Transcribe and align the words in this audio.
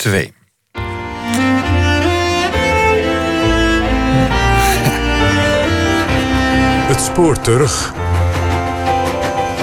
2. 0.00 0.32
Het 6.90 7.00
spoor 7.00 7.40
terug. 7.40 7.92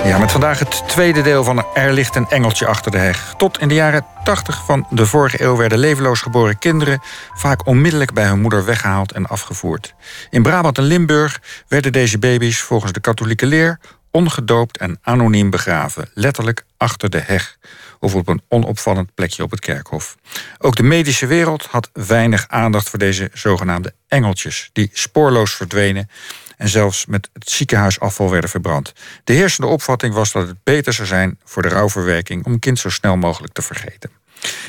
Ja, 0.05 0.17
met 0.17 0.31
vandaag 0.31 0.59
het 0.59 0.83
tweede 0.87 1.21
deel 1.21 1.43
van 1.43 1.65
Er 1.73 1.93
ligt 1.93 2.15
een 2.15 2.27
engeltje 2.29 2.65
achter 2.65 2.91
de 2.91 2.97
heg. 2.97 3.33
Tot 3.37 3.59
in 3.59 3.67
de 3.67 3.73
jaren 3.73 4.05
80 4.23 4.65
van 4.65 4.87
de 4.89 5.05
vorige 5.05 5.41
eeuw 5.43 5.57
werden 5.57 5.77
levenloos 5.77 6.21
geboren 6.21 6.59
kinderen 6.59 7.01
vaak 7.33 7.67
onmiddellijk 7.67 8.13
bij 8.13 8.25
hun 8.25 8.41
moeder 8.41 8.65
weggehaald 8.65 9.11
en 9.11 9.27
afgevoerd. 9.27 9.93
In 10.29 10.43
Brabant 10.43 10.77
en 10.77 10.83
Limburg 10.83 11.41
werden 11.67 11.91
deze 11.91 12.19
baby's 12.19 12.59
volgens 12.59 12.91
de 12.91 12.99
katholieke 12.99 13.45
leer 13.45 13.79
ongedoopt 14.11 14.77
en 14.77 14.99
anoniem 15.01 15.49
begraven, 15.49 16.09
letterlijk 16.13 16.65
achter 16.77 17.09
de 17.09 17.19
heg 17.19 17.57
of 17.99 18.15
op 18.15 18.27
een 18.27 18.41
onopvallend 18.47 19.13
plekje 19.13 19.43
op 19.43 19.51
het 19.51 19.59
kerkhof. 19.59 20.15
Ook 20.57 20.75
de 20.75 20.83
medische 20.83 21.25
wereld 21.25 21.65
had 21.65 21.89
weinig 21.93 22.45
aandacht 22.47 22.89
voor 22.89 22.99
deze 22.99 23.29
zogenaamde 23.33 23.93
engeltjes, 24.07 24.69
die 24.73 24.89
spoorloos 24.93 25.55
verdwenen 25.55 26.09
en 26.57 26.69
zelfs 26.69 27.05
met 27.05 27.29
het 27.33 27.49
ziekenhuisafval 27.49 28.29
werden 28.29 28.49
verbrand. 28.49 28.93
De 29.23 29.33
heersende 29.33 29.67
opvatting 29.67 30.13
was 30.13 30.31
dat 30.31 30.47
het 30.47 30.57
beter 30.63 30.93
zou 30.93 31.07
zijn 31.07 31.39
voor 31.43 31.61
de 31.61 31.69
rouwverwerking 31.69 32.45
om 32.45 32.59
kind 32.59 32.79
zo 32.79 32.89
snel 32.89 33.17
mogelijk 33.17 33.53
te 33.53 33.61
vergeten. 33.61 34.09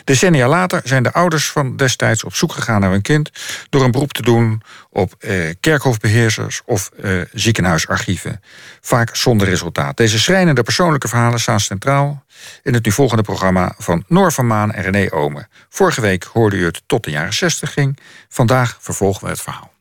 Decennia 0.04 0.48
later 0.48 0.80
zijn 0.84 1.02
de 1.02 1.12
ouders 1.12 1.50
van 1.50 1.76
destijds 1.76 2.24
op 2.24 2.34
zoek 2.34 2.52
gegaan 2.52 2.80
naar 2.80 2.90
hun 2.90 3.02
kind 3.02 3.30
door 3.70 3.84
een 3.84 3.90
beroep 3.90 4.12
te 4.12 4.22
doen 4.22 4.62
op 4.90 5.14
eh, 5.18 5.34
kerkhofbeheersers 5.60 6.62
of 6.64 6.90
eh, 7.02 7.20
ziekenhuisarchieven. 7.32 8.40
Vaak 8.80 9.16
zonder 9.16 9.48
resultaat. 9.48 9.96
Deze 9.96 10.18
schrijnende 10.18 10.62
persoonlijke 10.62 11.08
verhalen 11.08 11.40
staan 11.40 11.60
centraal 11.60 12.24
in 12.62 12.74
het 12.74 12.84
nu 12.84 12.92
volgende 12.92 13.22
programma 13.22 13.74
van 13.78 14.04
Noor 14.06 14.32
van 14.32 14.46
Maan 14.46 14.72
en 14.72 14.82
René 14.82 15.12
Omen. 15.12 15.48
Vorige 15.68 16.00
week 16.00 16.24
hoorde 16.24 16.56
u 16.56 16.64
het 16.64 16.82
tot 16.86 17.04
de 17.04 17.10
jaren 17.10 17.34
60 17.34 17.72
ging. 17.72 17.98
Vandaag 18.28 18.76
vervolgen 18.80 19.24
we 19.24 19.30
het 19.30 19.40
verhaal. 19.40 19.76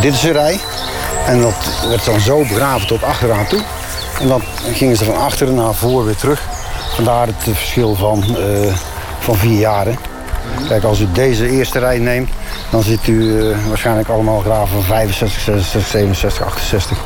Dit 0.00 0.14
is 0.14 0.22
een 0.22 0.32
rij. 0.32 0.75
En 1.26 1.40
dat 1.40 1.86
werd 1.88 2.04
dan 2.04 2.20
zo 2.20 2.38
begraven 2.38 2.86
tot 2.86 3.02
achteraan 3.02 3.46
toe. 3.46 3.60
En 4.20 4.28
dan 4.28 4.42
gingen 4.72 4.96
ze 4.96 5.04
van 5.04 5.16
achteren 5.16 5.54
naar 5.54 5.74
voren 5.74 6.06
weer 6.06 6.16
terug. 6.16 6.42
Vandaar 6.94 7.26
het 7.26 7.36
verschil 7.38 7.94
van, 7.94 8.24
uh, 8.28 8.74
van 9.18 9.36
vier 9.36 9.58
jaren. 9.58 9.98
Kijk, 10.68 10.84
als 10.84 11.00
u 11.00 11.06
deze 11.12 11.48
eerste 11.48 11.78
rij 11.78 11.98
neemt, 11.98 12.30
dan 12.70 12.82
zit 12.82 13.06
u 13.06 13.12
uh, 13.12 13.56
waarschijnlijk 13.68 14.08
allemaal 14.08 14.40
graven 14.40 14.68
van 14.68 14.82
65, 14.82 15.40
66, 15.40 15.90
67, 15.90 16.46
68. 16.46 16.98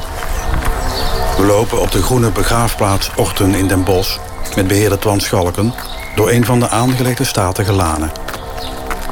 We 1.36 1.44
lopen 1.44 1.80
op 1.80 1.90
de 1.90 2.02
groene 2.02 2.30
begraafplaats 2.30 3.10
Ochten 3.16 3.54
in 3.54 3.68
Den 3.68 3.84
Bosch... 3.84 4.18
met 4.56 4.68
beheerder 4.68 4.98
Twan 4.98 5.20
Schalken 5.20 5.74
door 6.14 6.30
een 6.30 6.44
van 6.44 6.60
de 6.60 6.68
aangelegde 6.68 7.24
statige 7.24 7.72
lanen. 7.72 8.12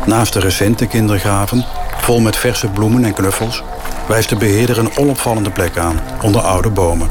Naast 0.05 0.33
de 0.33 0.41
recente 0.41 0.87
kindergraven, 0.87 1.65
vol 2.01 2.21
met 2.21 2.37
verse 2.37 2.69
bloemen 2.69 3.05
en 3.05 3.13
knuffels 3.13 3.63
wijst 4.09 4.29
de 4.29 4.37
beheerder 4.37 4.79
een 4.79 4.97
onopvallende 4.97 5.51
plek 5.51 5.79
aan, 5.79 6.01
onder 6.23 6.41
oude 6.41 6.71
bomen. 6.71 7.09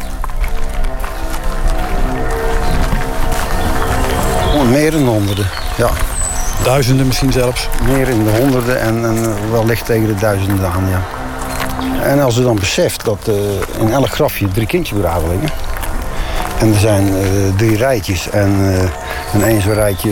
Oh, 4.55 4.69
meer 4.69 4.91
dan 4.91 5.07
honderden, 5.07 5.47
ja. 5.77 5.89
Duizenden 6.63 7.07
misschien 7.07 7.31
zelfs? 7.31 7.67
Meer 7.87 8.07
in 8.07 8.23
de 8.23 8.29
honderden 8.29 8.81
en, 8.81 9.05
en 9.05 9.51
wellicht 9.51 9.85
tegen 9.85 10.07
de 10.07 10.15
duizenden 10.15 10.71
aan, 10.71 10.89
ja. 10.89 11.01
En 12.03 12.19
als 12.19 12.37
u 12.37 12.43
dan 12.43 12.55
beseft 12.55 13.05
dat 13.05 13.29
uh, 13.29 13.35
in 13.79 13.91
elk 13.91 14.09
grafje 14.09 14.47
drie 14.47 14.67
kindjes 14.67 14.97
begraven 14.97 15.29
liggen... 15.29 15.49
en 16.59 16.73
er 16.73 16.79
zijn 16.79 17.07
uh, 17.07 17.17
drie 17.57 17.77
rijtjes 17.77 18.29
en, 18.29 18.59
uh, 18.59 18.81
en 19.33 19.43
één 19.43 19.61
zo'n 19.61 19.73
rijtje 19.73 20.11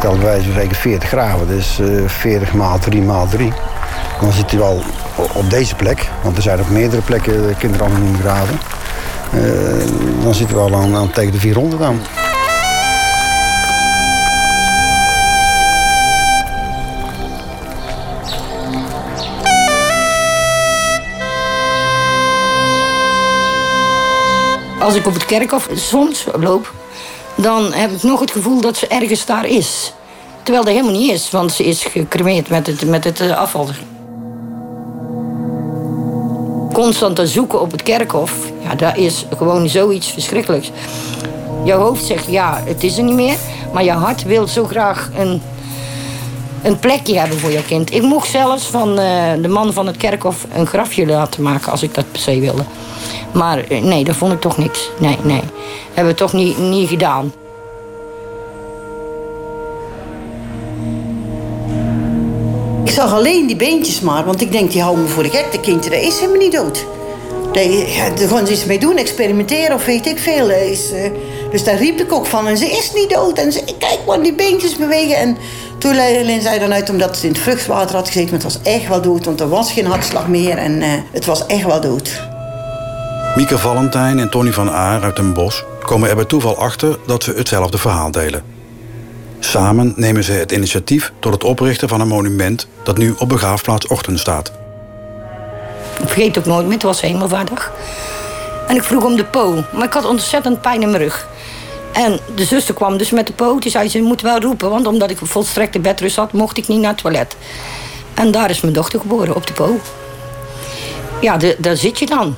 telt 0.00 0.16
bij 0.16 0.24
wijze 0.24 0.42
van 0.42 0.52
spreken 0.52 0.76
40 0.76 1.08
graven. 1.08 1.46
Dus 1.46 1.80
40 2.06 2.52
maal 2.52 2.78
3 2.78 3.02
maal 3.02 3.26
3. 3.28 3.52
Dan 4.20 4.32
zit 4.32 4.52
u 4.52 4.60
al 4.60 4.82
op 5.34 5.50
deze 5.50 5.74
plek, 5.74 6.08
want 6.22 6.36
er 6.36 6.42
zijn 6.42 6.60
op 6.60 6.68
meerdere 6.70 7.02
plekken 7.02 7.56
kinderen 7.58 7.86
anoniem 7.86 8.12
begraven. 8.12 8.58
Uh, 9.34 10.22
dan 10.22 10.34
zitten 10.34 10.56
we 10.56 10.62
al 10.62 10.74
aan, 10.74 10.96
aan 10.96 11.10
tegen 11.10 11.32
de 11.32 11.38
400 11.38 11.82
aan. 11.82 12.00
Als 24.80 24.94
ik 24.94 25.06
op 25.06 25.14
het 25.14 25.24
kerkhof 25.24 25.68
soms 25.74 26.26
loop, 26.38 26.72
dan 27.34 27.72
heb 27.72 27.90
ik 27.90 28.02
nog 28.02 28.20
het 28.20 28.30
gevoel 28.30 28.60
dat 28.60 28.76
ze 28.76 28.86
ergens 28.86 29.26
daar 29.26 29.46
is. 29.46 29.92
Terwijl 30.42 30.64
dat 30.64 30.74
helemaal 30.74 31.00
niet 31.00 31.12
is, 31.12 31.30
want 31.30 31.52
ze 31.52 31.64
is 31.64 31.84
gecremeerd 31.84 32.48
met 32.48 32.66
het, 32.66 32.86
met 32.86 33.04
het 33.04 33.20
eh, 33.20 33.36
afval 33.36 33.68
constant 36.80 37.16
te 37.16 37.26
zoeken 37.26 37.60
op 37.60 37.70
het 37.70 37.82
kerkhof, 37.82 38.32
ja, 38.62 38.74
dat 38.74 38.96
is 38.96 39.26
gewoon 39.36 39.68
zoiets 39.68 40.08
verschrikkelijks. 40.08 40.70
Je 41.64 41.72
hoofd 41.72 42.04
zegt 42.04 42.26
ja, 42.26 42.62
het 42.64 42.84
is 42.84 42.98
er 42.98 43.04
niet 43.04 43.14
meer, 43.14 43.36
maar 43.72 43.84
je 43.84 43.90
hart 43.90 44.22
wil 44.22 44.46
zo 44.46 44.64
graag 44.64 45.10
een, 45.18 45.42
een 46.62 46.78
plekje 46.78 47.18
hebben 47.18 47.38
voor 47.38 47.50
je 47.50 47.64
kind. 47.64 47.92
Ik 47.92 48.02
mocht 48.02 48.30
zelfs 48.30 48.64
van 48.64 48.88
uh, 48.88 49.32
de 49.42 49.48
man 49.48 49.72
van 49.72 49.86
het 49.86 49.96
kerkhof 49.96 50.46
een 50.54 50.66
grafje 50.66 51.06
laten 51.06 51.42
maken 51.42 51.70
als 51.70 51.82
ik 51.82 51.94
dat 51.94 52.12
per 52.12 52.20
se 52.20 52.40
wilde. 52.40 52.62
Maar 53.32 53.72
uh, 53.72 53.82
nee, 53.82 54.04
dat 54.04 54.16
vond 54.16 54.32
ik 54.32 54.40
toch 54.40 54.58
niks. 54.58 54.90
Nee, 54.98 55.16
nee. 55.22 55.42
Hebben 55.94 56.12
we 56.12 56.18
toch 56.18 56.32
niet, 56.32 56.58
niet 56.58 56.88
gedaan. 56.88 57.32
Zag 63.00 63.12
alleen 63.12 63.46
die 63.46 63.56
beentjes 63.56 64.00
maar, 64.00 64.24
want 64.24 64.40
ik 64.40 64.52
denk, 64.52 64.70
die 64.70 64.82
houden 64.82 65.04
me 65.04 65.10
voor 65.10 65.22
de 65.22 65.30
gek. 65.30 65.52
De 65.52 65.60
kindje, 65.60 65.90
dat 65.90 66.00
is 66.00 66.18
helemaal 66.18 66.38
niet 66.38 66.52
dood. 66.52 66.86
Daar 67.52 67.62
ja, 67.62 68.16
gewoon 68.16 68.48
iets 68.48 68.64
mee 68.64 68.78
doen, 68.78 68.96
experimenteren 68.96 69.74
of 69.74 69.84
weet 69.84 70.06
ik 70.06 70.18
veel. 70.18 70.50
Is, 70.50 70.92
uh, 70.92 71.10
dus 71.50 71.64
daar 71.64 71.76
riep 71.76 72.00
ik 72.00 72.12
ook 72.12 72.26
van. 72.26 72.46
En 72.46 72.56
ze 72.56 72.70
is 72.70 72.92
niet 72.94 73.10
dood. 73.10 73.38
En 73.38 73.52
ze, 73.52 73.64
kijk 73.78 73.98
maar, 74.06 74.22
die 74.22 74.34
beentjes 74.34 74.76
bewegen. 74.76 75.16
En 75.16 75.36
toen 75.78 75.94
Lijn 75.94 76.42
zei 76.42 76.58
dan 76.58 76.72
uit, 76.72 76.90
omdat 76.90 77.16
ze 77.16 77.26
in 77.26 77.32
het 77.32 77.40
vruchtwater 77.40 77.96
had 77.96 78.06
gezeten... 78.06 78.30
maar 78.30 78.44
het 78.44 78.52
was 78.52 78.72
echt 78.72 78.88
wel 78.88 79.00
dood, 79.02 79.24
want 79.24 79.40
er 79.40 79.48
was 79.48 79.72
geen 79.72 79.86
hartslag 79.86 80.28
meer. 80.28 80.56
En 80.56 80.72
uh, 80.72 80.86
het 81.12 81.24
was 81.24 81.46
echt 81.46 81.64
wel 81.64 81.80
dood. 81.80 82.20
Mieke 83.36 83.58
Valentijn 83.58 84.18
en 84.18 84.30
Tony 84.30 84.52
van 84.52 84.70
Aar 84.70 85.02
uit 85.02 85.16
Den 85.16 85.32
Bosch... 85.32 85.62
komen 85.82 86.08
er 86.08 86.16
bij 86.16 86.24
toeval 86.24 86.56
achter 86.58 86.98
dat 87.06 87.22
ze 87.22 87.32
hetzelfde 87.32 87.78
verhaal 87.78 88.10
delen. 88.10 88.59
Samen 89.40 89.92
nemen 89.96 90.24
ze 90.24 90.32
het 90.32 90.52
initiatief 90.52 91.12
tot 91.18 91.32
het 91.32 91.44
oprichten 91.44 91.88
van 91.88 92.00
een 92.00 92.08
monument... 92.08 92.66
dat 92.82 92.98
nu 92.98 93.14
op 93.18 93.28
begraafplaats 93.28 93.86
Ochten 93.86 94.18
staat. 94.18 94.52
Ik 96.02 96.08
vergeet 96.08 96.38
ook 96.38 96.44
nooit 96.44 96.64
meer, 96.64 96.74
het 96.74 96.82
was 96.82 97.00
hemelvaardag. 97.00 97.72
En 98.68 98.76
ik 98.76 98.82
vroeg 98.82 99.04
om 99.04 99.16
de 99.16 99.24
po, 99.24 99.64
maar 99.72 99.86
ik 99.86 99.92
had 99.92 100.04
ontzettend 100.04 100.60
pijn 100.60 100.82
in 100.82 100.90
mijn 100.90 101.02
rug. 101.02 101.28
En 101.92 102.20
de 102.34 102.44
zuster 102.44 102.74
kwam 102.74 102.96
dus 102.96 103.10
met 103.10 103.26
de 103.26 103.32
po. 103.32 103.58
Die 103.58 103.70
zei, 103.70 103.88
ze 103.88 104.00
moet 104.00 104.20
wel 104.20 104.40
roepen, 104.40 104.70
want 104.70 104.86
omdat 104.86 105.10
ik 105.10 105.18
volstrekte 105.22 105.78
bedrust 105.78 106.16
had... 106.16 106.32
mocht 106.32 106.58
ik 106.58 106.68
niet 106.68 106.80
naar 106.80 106.90
het 106.90 107.00
toilet. 107.00 107.36
En 108.14 108.30
daar 108.30 108.50
is 108.50 108.60
mijn 108.60 108.74
dochter 108.74 109.00
geboren, 109.00 109.34
op 109.34 109.46
de 109.46 109.52
po. 109.52 109.80
Ja, 111.20 111.38
daar 111.58 111.76
zit 111.76 111.98
je 111.98 112.06
dan. 112.06 112.36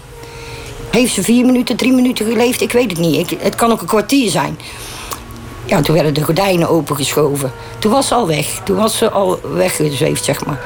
Heeft 0.91 1.15
ze 1.15 1.23
vier 1.23 1.47
minuten, 1.47 1.77
drie 1.77 1.93
minuten 1.93 2.27
geleefd? 2.27 2.61
Ik 2.61 2.73
weet 2.73 2.91
het 2.91 2.99
niet. 2.99 3.31
Ik, 3.31 3.39
het 3.41 3.55
kan 3.55 3.73
ook 3.73 3.81
een 3.81 3.87
kwartier 3.87 4.31
zijn. 4.31 4.59
Ja, 5.73 5.81
toen 5.81 5.95
werden 5.95 6.15
de 6.15 6.25
gordijnen 6.25 6.69
opengeschoven. 6.69 7.53
Toen 7.79 7.93
was 7.93 8.07
ze 8.07 8.15
al 8.15 8.27
weg. 8.27 8.47
Toen 8.65 8.77
was 8.77 8.97
ze 8.97 9.11
al 9.11 9.41
weggezweefd, 9.55 10.25
zeg 10.25 10.45
maar. 10.45 10.59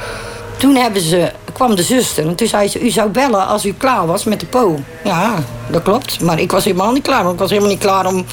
Toen 0.56 0.74
hebben 0.74 1.00
ze, 1.00 1.32
kwam 1.52 1.74
de 1.74 1.82
zuster 1.82 2.26
en 2.26 2.34
toen 2.34 2.46
zei 2.46 2.68
ze... 2.68 2.80
u 2.80 2.90
zou 2.90 3.10
bellen 3.10 3.46
als 3.46 3.66
u 3.66 3.74
klaar 3.78 4.06
was 4.06 4.24
met 4.24 4.40
de 4.40 4.46
po. 4.46 4.78
Ja, 5.04 5.34
dat 5.70 5.82
klopt. 5.82 6.20
Maar 6.20 6.40
ik 6.40 6.50
was 6.50 6.64
helemaal 6.64 6.92
niet 6.92 7.02
klaar. 7.02 7.30
Ik 7.30 7.38
was 7.38 7.50
helemaal 7.50 7.70
niet 7.70 7.78
klaar 7.78 8.06
om, 8.06 8.24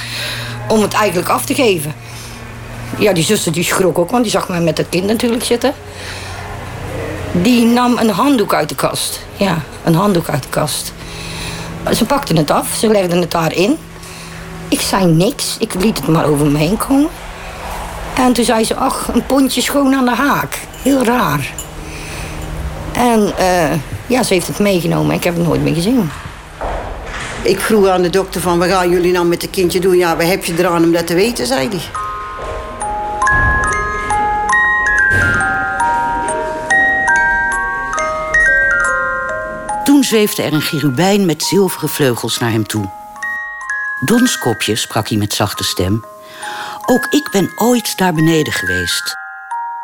om 0.68 0.82
het 0.82 0.94
eigenlijk 0.94 1.30
af 1.30 1.46
te 1.46 1.54
geven. 1.54 1.94
Ja, 2.98 3.14
die 3.14 3.24
zuster 3.24 3.52
die 3.52 3.64
schrok 3.64 3.98
ook, 3.98 4.12
want 4.12 4.24
die 4.24 4.32
zag 4.32 4.50
mij 4.50 4.62
met 4.62 4.78
het 4.78 4.90
kind 4.90 5.06
natuurlijk 5.06 5.44
zitten. 5.44 5.74
Die 7.32 7.66
nam 7.66 7.98
een 7.98 8.10
handdoek 8.10 8.54
uit 8.54 8.70
de 8.70 8.76
kast. 8.76 9.20
Ja, 9.38 9.58
een 9.84 9.96
handdoek 9.96 10.30
uit 10.30 10.44
de 10.44 10.50
kast. 10.50 10.94
Ze 11.94 12.06
pakte 12.06 12.34
het 12.34 12.52
af, 12.52 12.68
ze 12.78 12.88
legde 12.88 13.20
het 13.20 13.32
daarin. 13.32 13.78
Ik 14.74 14.82
zei 14.82 15.06
niks, 15.06 15.56
ik 15.60 15.74
liet 15.74 15.98
het 15.98 16.08
maar 16.08 16.26
over 16.26 16.46
me 16.46 16.58
heen 16.58 16.78
komen. 16.78 17.10
En 18.16 18.34
toen 18.34 18.46
zei 18.46 18.64
ze, 18.64 18.76
ach, 18.76 19.10
een 19.14 19.26
pondje 19.26 19.62
schoon 19.62 19.94
aan 19.94 20.06
de 20.06 20.16
haak. 20.16 20.60
Heel 20.82 21.04
raar. 21.04 21.54
En 22.92 23.34
uh, 23.40 23.72
ja, 24.08 24.24
ze 24.24 24.34
heeft 24.34 24.48
het 24.48 24.60
meegenomen. 24.60 25.16
Ik 25.16 25.24
heb 25.24 25.36
het 25.36 25.46
nooit 25.46 25.62
meer 25.62 25.74
gezien. 25.74 26.10
Ik 27.44 27.60
vroeg 27.60 27.88
aan 27.88 28.02
de 28.02 28.10
dokter 28.10 28.42
van, 28.42 28.60
wat 28.60 28.70
gaan 28.70 28.90
jullie 28.90 29.12
nou 29.12 29.26
met 29.26 29.42
het 29.42 29.52
kindje 29.52 29.80
doen? 29.80 29.98
Ja, 29.98 30.16
wat 30.16 30.26
heb 30.26 30.46
je 30.46 30.54
eraan 30.58 30.84
om 30.84 30.92
dat 30.92 31.08
te 31.08 31.14
weten, 31.14 31.48
zei 31.48 31.70
hij. 31.70 31.82
Toen 39.84 39.84
Toen 39.84 40.04
zweefde 40.04 40.42
er 40.42 40.54
een 40.54 40.62
cherubijn 40.62 41.26
met 41.26 41.44
zilveren 41.44 41.90
vleugels 41.90 42.38
naar 42.40 42.52
hem 42.52 42.68
toe. 42.68 43.03
Donskopje, 44.06 44.76
sprak 44.76 45.08
hij 45.08 45.18
met 45.18 45.34
zachte 45.34 45.64
stem. 45.64 46.06
Ook 46.86 47.08
ik 47.10 47.30
ben 47.32 47.52
ooit 47.56 47.98
daar 47.98 48.14
beneden 48.14 48.54
geweest. 48.54 49.16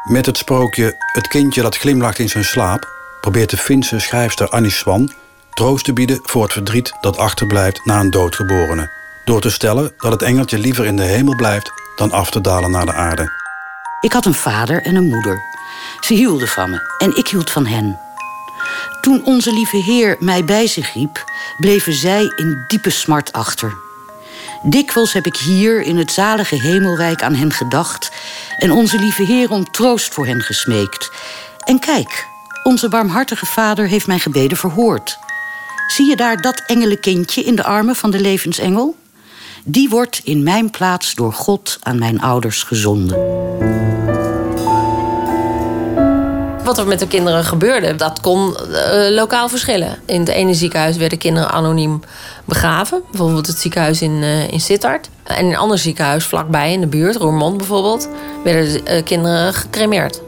Met 0.03 0.25
het 0.25 0.37
sprookje 0.37 0.95
Het 0.97 1.27
kindje 1.27 1.61
dat 1.61 1.77
glimlacht 1.77 2.19
in 2.19 2.29
zijn 2.29 2.43
slaap... 2.43 2.87
probeert 3.21 3.49
de 3.49 3.57
Finse 3.57 3.99
schrijfster 3.99 4.49
Annie 4.49 4.71
Swan 4.71 5.11
troost 5.53 5.85
te 5.85 5.93
bieden 5.93 6.19
voor 6.23 6.43
het 6.43 6.53
verdriet 6.53 6.93
dat 7.01 7.17
achterblijft 7.17 7.85
na 7.85 7.99
een 7.99 8.09
doodgeborene. 8.09 8.91
Door 9.25 9.41
te 9.41 9.49
stellen 9.49 9.93
dat 9.97 10.11
het 10.11 10.21
engeltje 10.21 10.57
liever 10.57 10.85
in 10.85 10.95
de 10.95 11.03
hemel 11.03 11.35
blijft 11.35 11.71
dan 11.95 12.11
af 12.11 12.31
te 12.31 12.41
dalen 12.41 12.71
naar 12.71 12.85
de 12.85 12.93
aarde. 12.93 13.31
Ik 14.01 14.13
had 14.13 14.25
een 14.25 14.33
vader 14.33 14.81
en 14.81 14.95
een 14.95 15.09
moeder. 15.09 15.41
Ze 15.99 16.13
hielden 16.13 16.47
van 16.47 16.69
me 16.69 16.95
en 16.97 17.17
ik 17.17 17.27
hield 17.27 17.49
van 17.49 17.65
hen. 17.65 17.99
Toen 19.01 19.25
onze 19.25 19.53
lieve 19.53 19.77
Heer 19.77 20.17
mij 20.19 20.45
bij 20.45 20.67
zich 20.67 20.93
riep, 20.93 21.23
bleven 21.57 21.93
zij 21.93 22.33
in 22.35 22.63
diepe 22.67 22.89
smart 22.89 23.33
achter. 23.33 23.88
Dikwijls 24.63 25.13
heb 25.13 25.25
ik 25.25 25.35
hier 25.35 25.81
in 25.81 25.97
het 25.97 26.11
zalige 26.11 26.55
hemelrijk 26.55 27.23
aan 27.23 27.35
hen 27.35 27.51
gedacht 27.51 28.11
en 28.57 28.71
onze 28.71 28.99
lieve 28.99 29.23
Heer 29.23 29.51
om 29.51 29.71
troost 29.71 30.13
voor 30.13 30.25
hen 30.25 30.41
gesmeekt. 30.41 31.11
En 31.63 31.79
kijk, 31.79 32.27
onze 32.63 32.89
barmhartige 32.89 33.45
Vader 33.45 33.87
heeft 33.87 34.07
mijn 34.07 34.19
gebeden 34.19 34.57
verhoord. 34.57 35.17
Zie 35.87 36.09
je 36.09 36.15
daar 36.15 36.41
dat 36.41 36.63
engelekindje 36.65 37.43
in 37.43 37.55
de 37.55 37.63
armen 37.63 37.95
van 37.95 38.11
de 38.11 38.19
levensengel? 38.19 38.95
Die 39.63 39.89
wordt 39.89 40.21
in 40.23 40.43
mijn 40.43 40.69
plaats 40.69 41.15
door 41.15 41.33
God 41.33 41.77
aan 41.81 41.99
mijn 41.99 42.21
ouders 42.21 42.63
gezonden. 42.63 43.17
Wat 46.69 46.77
er 46.77 46.87
met 46.87 46.99
de 46.99 47.07
kinderen 47.07 47.43
gebeurde, 47.43 47.95
dat 47.95 48.21
kon 48.21 48.49
uh, 48.49 49.09
lokaal 49.09 49.49
verschillen. 49.49 49.97
In 50.05 50.19
het 50.19 50.29
ene 50.29 50.53
ziekenhuis 50.53 50.97
werden 50.97 51.17
kinderen 51.17 51.49
anoniem 51.49 51.99
begraven. 52.45 53.01
Bijvoorbeeld 53.11 53.47
het 53.47 53.57
ziekenhuis 53.57 54.01
in, 54.01 54.11
uh, 54.11 54.51
in 54.51 54.59
Sittard. 54.59 55.09
En 55.23 55.37
in 55.37 55.45
een 55.45 55.57
ander 55.57 55.77
ziekenhuis 55.77 56.25
vlakbij 56.25 56.71
in 56.71 56.81
de 56.81 56.87
buurt, 56.87 57.15
Roermond 57.15 57.57
bijvoorbeeld, 57.57 58.09
werden 58.43 58.67
uh, 58.67 59.03
kinderen 59.03 59.53
gecremeerd. 59.53 60.21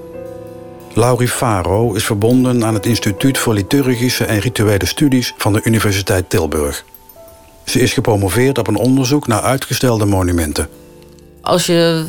Laurie 0.94 1.28
Faro 1.28 1.94
is 1.94 2.06
verbonden 2.06 2.66
aan 2.66 2.74
het 2.74 2.86
Instituut 2.86 3.38
voor 3.38 3.54
Liturgische 3.54 4.26
en 4.26 4.40
Rituele 4.40 4.86
Studies 4.86 5.34
van 5.38 5.54
de 5.54 5.62
Universiteit 5.64 6.30
Tilburg. 6.30 6.84
Ze 7.66 7.80
is 7.80 7.94
gepromoveerd 7.94 8.58
op 8.58 8.68
een 8.68 8.78
onderzoek 8.78 9.28
naar 9.28 9.42
uitgestelde 9.42 10.06
monumenten. 10.06 10.81
Als 11.42 11.66
je 11.66 12.06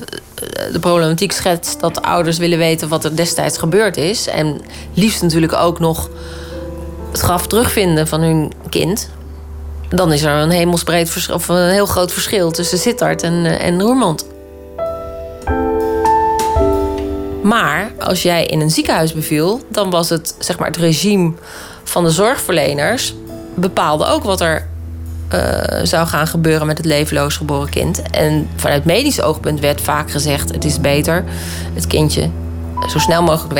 de 0.72 0.78
problematiek 0.78 1.32
schetst 1.32 1.80
dat 1.80 2.02
ouders 2.02 2.38
willen 2.38 2.58
weten 2.58 2.88
wat 2.88 3.04
er 3.04 3.16
destijds 3.16 3.58
gebeurd 3.58 3.96
is. 3.96 4.26
En 4.26 4.60
liefst 4.94 5.22
natuurlijk 5.22 5.52
ook 5.52 5.78
nog 5.78 6.10
het 7.10 7.20
graf 7.20 7.46
terugvinden 7.46 8.08
van 8.08 8.20
hun 8.20 8.52
kind. 8.68 9.10
Dan 9.88 10.12
is 10.12 10.22
er 10.22 10.34
een 10.34 10.50
hemelsbreed 10.50 11.28
of 11.32 11.48
een 11.48 11.70
heel 11.70 11.86
groot 11.86 12.12
verschil 12.12 12.50
tussen 12.50 12.78
Sittard 12.78 13.22
en, 13.22 13.58
en 13.60 13.80
Roermond. 13.80 14.26
Maar 17.42 17.92
als 17.98 18.22
jij 18.22 18.46
in 18.46 18.60
een 18.60 18.70
ziekenhuis 18.70 19.12
beviel, 19.12 19.60
dan 19.68 19.90
was 19.90 20.08
het, 20.08 20.34
zeg 20.38 20.58
maar, 20.58 20.68
het 20.68 20.76
regime 20.76 21.32
van 21.84 22.04
de 22.04 22.10
zorgverleners 22.10 23.14
bepaalde 23.54 24.04
ook 24.04 24.22
wat 24.22 24.40
er 24.40 24.68
zou 25.82 26.06
gaan 26.06 26.26
gebeuren 26.26 26.66
met 26.66 26.76
het 26.76 26.86
levenloos 26.86 27.36
geboren 27.36 27.68
kind. 27.68 28.02
En 28.10 28.48
vanuit 28.56 28.84
medisch 28.84 29.20
oogpunt 29.20 29.60
werd 29.60 29.80
vaak 29.80 30.10
gezegd: 30.10 30.52
het 30.52 30.64
is 30.64 30.80
beter 30.80 31.24
het 31.74 31.86
kindje 31.86 32.30
zo 32.88 32.98
snel 32.98 33.22
mogelijk 33.22 33.54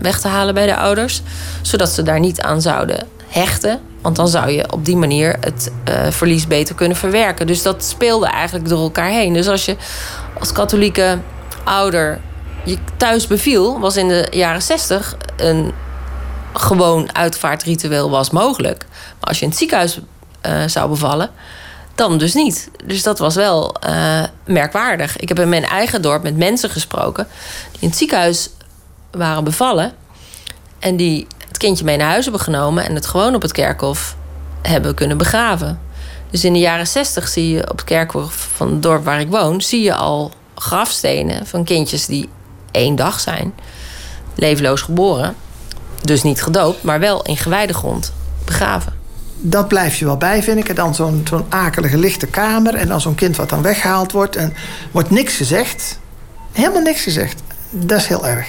weg 0.00 0.20
te 0.20 0.28
halen 0.28 0.54
bij 0.54 0.66
de 0.66 0.76
ouders, 0.76 1.22
zodat 1.62 1.88
ze 1.88 2.02
daar 2.02 2.20
niet 2.20 2.40
aan 2.40 2.60
zouden 2.60 3.06
hechten. 3.28 3.80
Want 4.02 4.16
dan 4.16 4.28
zou 4.28 4.50
je 4.50 4.72
op 4.72 4.84
die 4.84 4.96
manier 4.96 5.36
het 5.40 5.72
uh, 5.88 6.10
verlies 6.10 6.46
beter 6.46 6.74
kunnen 6.74 6.96
verwerken. 6.96 7.46
Dus 7.46 7.62
dat 7.62 7.84
speelde 7.84 8.26
eigenlijk 8.26 8.68
door 8.68 8.82
elkaar 8.82 9.10
heen. 9.10 9.32
Dus 9.32 9.48
als 9.48 9.64
je 9.64 9.76
als 10.38 10.52
katholieke 10.52 11.18
ouder 11.64 12.20
je 12.64 12.78
thuis 12.96 13.26
beviel, 13.26 13.80
was 13.80 13.96
in 13.96 14.08
de 14.08 14.26
jaren 14.30 14.62
60 14.62 15.16
een 15.36 15.72
gewoon 16.52 17.14
uitvaartritueel 17.14 18.10
was 18.10 18.30
mogelijk. 18.30 18.86
Maar 18.90 19.28
als 19.28 19.38
je 19.38 19.44
in 19.44 19.50
het 19.50 19.58
ziekenhuis 19.58 20.00
uh, 20.46 20.62
zou 20.66 20.88
bevallen, 20.88 21.30
dan 21.94 22.18
dus 22.18 22.34
niet. 22.34 22.70
Dus 22.84 23.02
dat 23.02 23.18
was 23.18 23.34
wel 23.34 23.76
uh, 23.88 24.22
merkwaardig. 24.44 25.16
Ik 25.16 25.28
heb 25.28 25.38
in 25.38 25.48
mijn 25.48 25.64
eigen 25.64 26.02
dorp 26.02 26.22
met 26.22 26.36
mensen 26.36 26.70
gesproken 26.70 27.28
die 27.72 27.80
in 27.80 27.88
het 27.88 27.96
ziekenhuis 27.96 28.50
waren 29.10 29.44
bevallen 29.44 29.92
en 30.78 30.96
die 30.96 31.26
het 31.48 31.56
kindje 31.56 31.84
mee 31.84 31.96
naar 31.96 32.10
huis 32.10 32.24
hebben 32.24 32.42
genomen 32.42 32.84
en 32.84 32.94
het 32.94 33.06
gewoon 33.06 33.34
op 33.34 33.42
het 33.42 33.52
kerkhof 33.52 34.16
hebben 34.62 34.94
kunnen 34.94 35.18
begraven. 35.18 35.80
Dus 36.30 36.44
in 36.44 36.52
de 36.52 36.58
jaren 36.58 36.86
60 36.86 37.28
zie 37.28 37.50
je 37.50 37.70
op 37.70 37.76
het 37.76 37.84
kerkhof 37.84 38.48
van 38.54 38.70
het 38.70 38.82
dorp 38.82 39.04
waar 39.04 39.20
ik 39.20 39.30
woon, 39.30 39.60
zie 39.60 39.82
je 39.82 39.94
al 39.94 40.32
grafstenen 40.54 41.46
van 41.46 41.64
kindjes 41.64 42.06
die 42.06 42.28
één 42.70 42.96
dag 42.96 43.20
zijn, 43.20 43.54
levenloos 44.34 44.80
geboren, 44.80 45.36
dus 46.02 46.22
niet 46.22 46.42
gedoopt, 46.42 46.82
maar 46.82 47.00
wel 47.00 47.22
in 47.22 47.36
gewijde 47.36 47.74
grond 47.74 48.12
begraven 48.44 48.92
dat 49.40 49.68
blijf 49.68 49.96
je 49.96 50.04
wel 50.04 50.16
bij, 50.16 50.42
vind 50.42 50.58
ik. 50.58 50.68
En 50.68 50.74
dan 50.74 50.94
zo'n 50.94 51.22
zo'n 51.28 51.44
akelige 51.48 51.98
lichte 51.98 52.26
kamer. 52.26 52.74
En 52.74 52.88
dan 52.88 53.00
zo'n 53.00 53.14
kind 53.14 53.36
wat 53.36 53.48
dan 53.48 53.62
weggehaald 53.62 54.12
wordt. 54.12 54.36
En 54.36 54.54
wordt 54.90 55.10
niks 55.10 55.36
gezegd. 55.36 55.98
Helemaal 56.52 56.82
niks 56.82 57.02
gezegd. 57.02 57.42
Dat 57.70 57.98
is 57.98 58.06
heel 58.06 58.26
erg. 58.26 58.48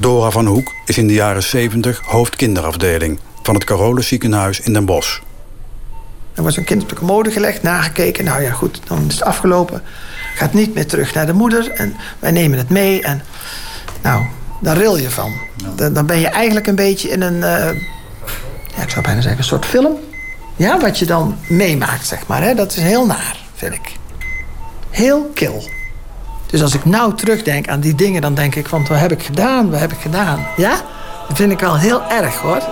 Dora 0.00 0.30
van 0.30 0.46
Hoek 0.46 0.72
is 0.86 0.98
in 0.98 1.06
de 1.06 1.14
jaren 1.14 1.42
70 1.42 2.00
hoofdkinderafdeling 2.04 3.18
van 3.42 3.54
het 3.54 3.64
Carolus 3.64 4.06
ziekenhuis 4.06 4.60
in 4.60 4.72
Den 4.72 4.84
Bosch. 4.84 5.20
Er 6.34 6.42
was 6.42 6.56
een 6.56 6.64
kind 6.64 6.82
op 6.82 6.88
de 6.88 6.94
commode 6.94 7.30
gelegd, 7.30 7.62
nagekeken. 7.62 8.24
Nou 8.24 8.42
ja, 8.42 8.52
goed, 8.52 8.80
dan 8.86 9.04
is 9.08 9.14
het 9.14 9.22
afgelopen. 9.22 9.82
Gaat 10.34 10.52
niet 10.52 10.74
meer 10.74 10.86
terug 10.86 11.14
naar 11.14 11.26
de 11.26 11.32
moeder. 11.32 11.70
En 11.70 11.96
wij 12.18 12.30
nemen 12.30 12.58
het 12.58 12.68
mee. 12.68 13.02
En 13.02 13.22
nou, 14.02 14.24
daar 14.60 14.76
ril 14.76 14.96
je 14.96 15.10
van. 15.10 15.32
Dan, 15.74 15.92
dan 15.92 16.06
ben 16.06 16.18
je 16.18 16.28
eigenlijk 16.28 16.66
een 16.66 16.74
beetje 16.74 17.08
in 17.08 17.20
een... 17.20 17.34
Uh, 17.34 17.80
ja, 18.76 18.82
ik 18.82 18.90
zou 18.90 19.04
bijna 19.04 19.20
zeggen, 19.20 19.38
een 19.38 19.44
soort 19.44 19.66
film. 19.66 19.98
Ja, 20.56 20.80
wat 20.80 20.98
je 20.98 21.06
dan 21.06 21.36
meemaakt, 21.48 22.06
zeg 22.06 22.26
maar. 22.26 22.42
Hè? 22.42 22.54
Dat 22.54 22.70
is 22.70 22.82
heel 22.82 23.06
naar, 23.06 23.36
vind 23.54 23.74
ik. 23.74 23.96
Heel 24.90 25.30
kil. 25.34 25.62
Dus 26.46 26.62
als 26.62 26.74
ik 26.74 26.84
nou 26.84 27.14
terugdenk 27.14 27.68
aan 27.68 27.80
die 27.80 27.94
dingen, 27.94 28.20
dan 28.20 28.34
denk 28.34 28.54
ik: 28.54 28.68
want 28.68 28.88
wat 28.88 28.98
heb 28.98 29.12
ik 29.12 29.22
gedaan? 29.22 29.70
Wat 29.70 29.80
heb 29.80 29.92
ik 29.92 30.00
gedaan? 30.00 30.46
Ja? 30.56 30.80
Dat 31.28 31.36
vind 31.36 31.52
ik 31.52 31.60
wel 31.60 31.78
heel 31.78 32.02
erg 32.02 32.36
hoor. 32.36 32.62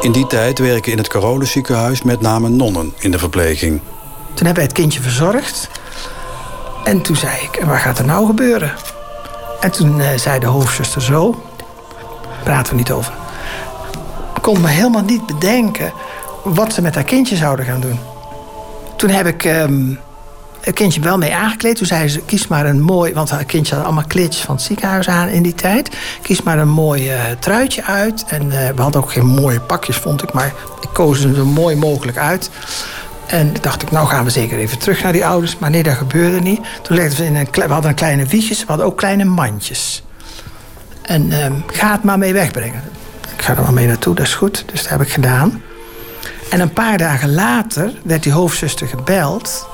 In 0.00 0.12
die 0.12 0.26
tijd 0.26 0.58
werken 0.58 0.92
in 0.92 0.98
het 0.98 1.08
Carolus 1.08 1.50
ziekenhuis 1.50 2.02
met 2.02 2.20
name 2.20 2.48
nonnen 2.48 2.92
in 2.98 3.10
de 3.10 3.18
verpleging. 3.18 3.80
Toen 4.34 4.46
hebben 4.46 4.54
wij 4.54 4.64
het 4.64 4.72
kindje 4.72 5.00
verzorgd. 5.00 5.68
En 6.84 7.02
toen 7.02 7.16
zei 7.16 7.32
ik: 7.42 7.56
en 7.56 7.68
wat 7.68 7.78
gaat 7.78 7.98
er 7.98 8.04
nou 8.04 8.26
gebeuren? 8.26 8.72
En 9.60 9.70
toen 9.70 9.98
uh, 9.98 10.06
zei 10.16 10.38
de 10.38 10.46
hoofdzuster 10.46 11.02
zo, 11.02 11.42
praten 12.42 12.72
we 12.72 12.78
niet 12.78 12.90
over. 12.90 13.12
Ik 14.34 14.42
kon 14.42 14.60
me 14.60 14.68
helemaal 14.68 15.02
niet 15.02 15.26
bedenken 15.26 15.92
wat 16.44 16.72
ze 16.72 16.82
met 16.82 16.94
haar 16.94 17.04
kindje 17.04 17.36
zouden 17.36 17.64
gaan 17.64 17.80
doen. 17.80 17.98
Toen 18.96 19.10
heb 19.10 19.26
ik 19.26 19.44
um, 19.44 20.00
het 20.60 20.74
kindje 20.74 21.00
wel 21.00 21.18
mee 21.18 21.34
aangekleed. 21.34 21.76
Toen 21.76 21.86
zei 21.86 22.08
ze, 22.08 22.20
kies 22.20 22.46
maar 22.46 22.66
een 22.66 22.80
mooi... 22.80 23.12
want 23.12 23.30
haar 23.30 23.44
kindje 23.44 23.74
had 23.74 23.84
allemaal 23.84 24.04
kleedjes 24.06 24.42
van 24.42 24.54
het 24.54 24.64
ziekenhuis 24.64 25.08
aan 25.08 25.28
in 25.28 25.42
die 25.42 25.54
tijd. 25.54 25.96
Kies 26.22 26.42
maar 26.42 26.58
een 26.58 26.68
mooi 26.68 27.12
uh, 27.12 27.20
truitje 27.38 27.84
uit. 27.84 28.24
En 28.28 28.42
uh, 28.42 28.68
we 28.68 28.82
hadden 28.82 29.02
ook 29.02 29.12
geen 29.12 29.26
mooie 29.26 29.60
pakjes, 29.60 29.96
vond 29.96 30.22
ik. 30.22 30.32
Maar 30.32 30.54
ik 30.80 30.88
koos 30.92 31.18
hem 31.18 31.34
zo 31.34 31.44
mooi 31.44 31.76
mogelijk 31.76 32.18
uit. 32.18 32.50
En 33.28 33.54
dacht 33.60 33.82
ik, 33.82 33.90
nou 33.90 34.06
gaan 34.06 34.24
we 34.24 34.30
zeker 34.30 34.58
even 34.58 34.78
terug 34.78 35.02
naar 35.02 35.12
die 35.12 35.26
ouders. 35.26 35.58
Maar 35.58 35.70
nee, 35.70 35.82
dat 35.82 35.96
gebeurde 35.96 36.40
niet. 36.40 36.60
Toen 36.82 36.96
legden 36.96 37.18
we 37.18 37.24
in 37.24 37.36
een, 37.36 37.48
we 37.52 37.72
hadden 37.72 37.90
een 37.90 37.96
kleine 37.96 38.26
wiegjes, 38.26 38.60
we 38.60 38.66
hadden 38.66 38.86
ook 38.86 38.96
kleine 38.96 39.24
mandjes. 39.24 40.02
En 41.02 41.44
um, 41.44 41.64
ga 41.66 41.92
het 41.92 42.02
maar 42.02 42.18
mee 42.18 42.32
wegbrengen. 42.32 42.82
Ik 43.36 43.42
ga 43.42 43.56
er 43.56 43.62
maar 43.62 43.72
mee 43.72 43.86
naartoe, 43.86 44.14
dat 44.14 44.26
is 44.26 44.34
goed. 44.34 44.64
Dus 44.66 44.82
dat 44.82 44.90
heb 44.90 45.00
ik 45.00 45.08
gedaan. 45.08 45.62
En 46.50 46.60
een 46.60 46.72
paar 46.72 46.98
dagen 46.98 47.34
later 47.34 47.92
werd 48.04 48.22
die 48.22 48.32
hoofdzuster 48.32 48.86
gebeld. 48.86 49.68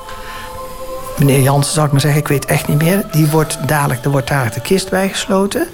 Meneer 1.17 1.41
Jansen, 1.41 1.73
zal 1.73 1.85
ik 1.85 1.91
maar 1.91 2.01
zeggen, 2.01 2.21
ik 2.21 2.27
weet 2.27 2.45
echt 2.45 2.67
niet 2.67 2.81
meer. 2.81 3.05
Die 3.11 3.27
wordt 3.27 3.57
dadelijk, 3.67 4.05
er 4.05 4.11
wordt 4.11 4.27
dadelijk 4.27 4.55
de 4.55 4.61
kist 4.61 4.89
bijgesloten. 4.89 5.67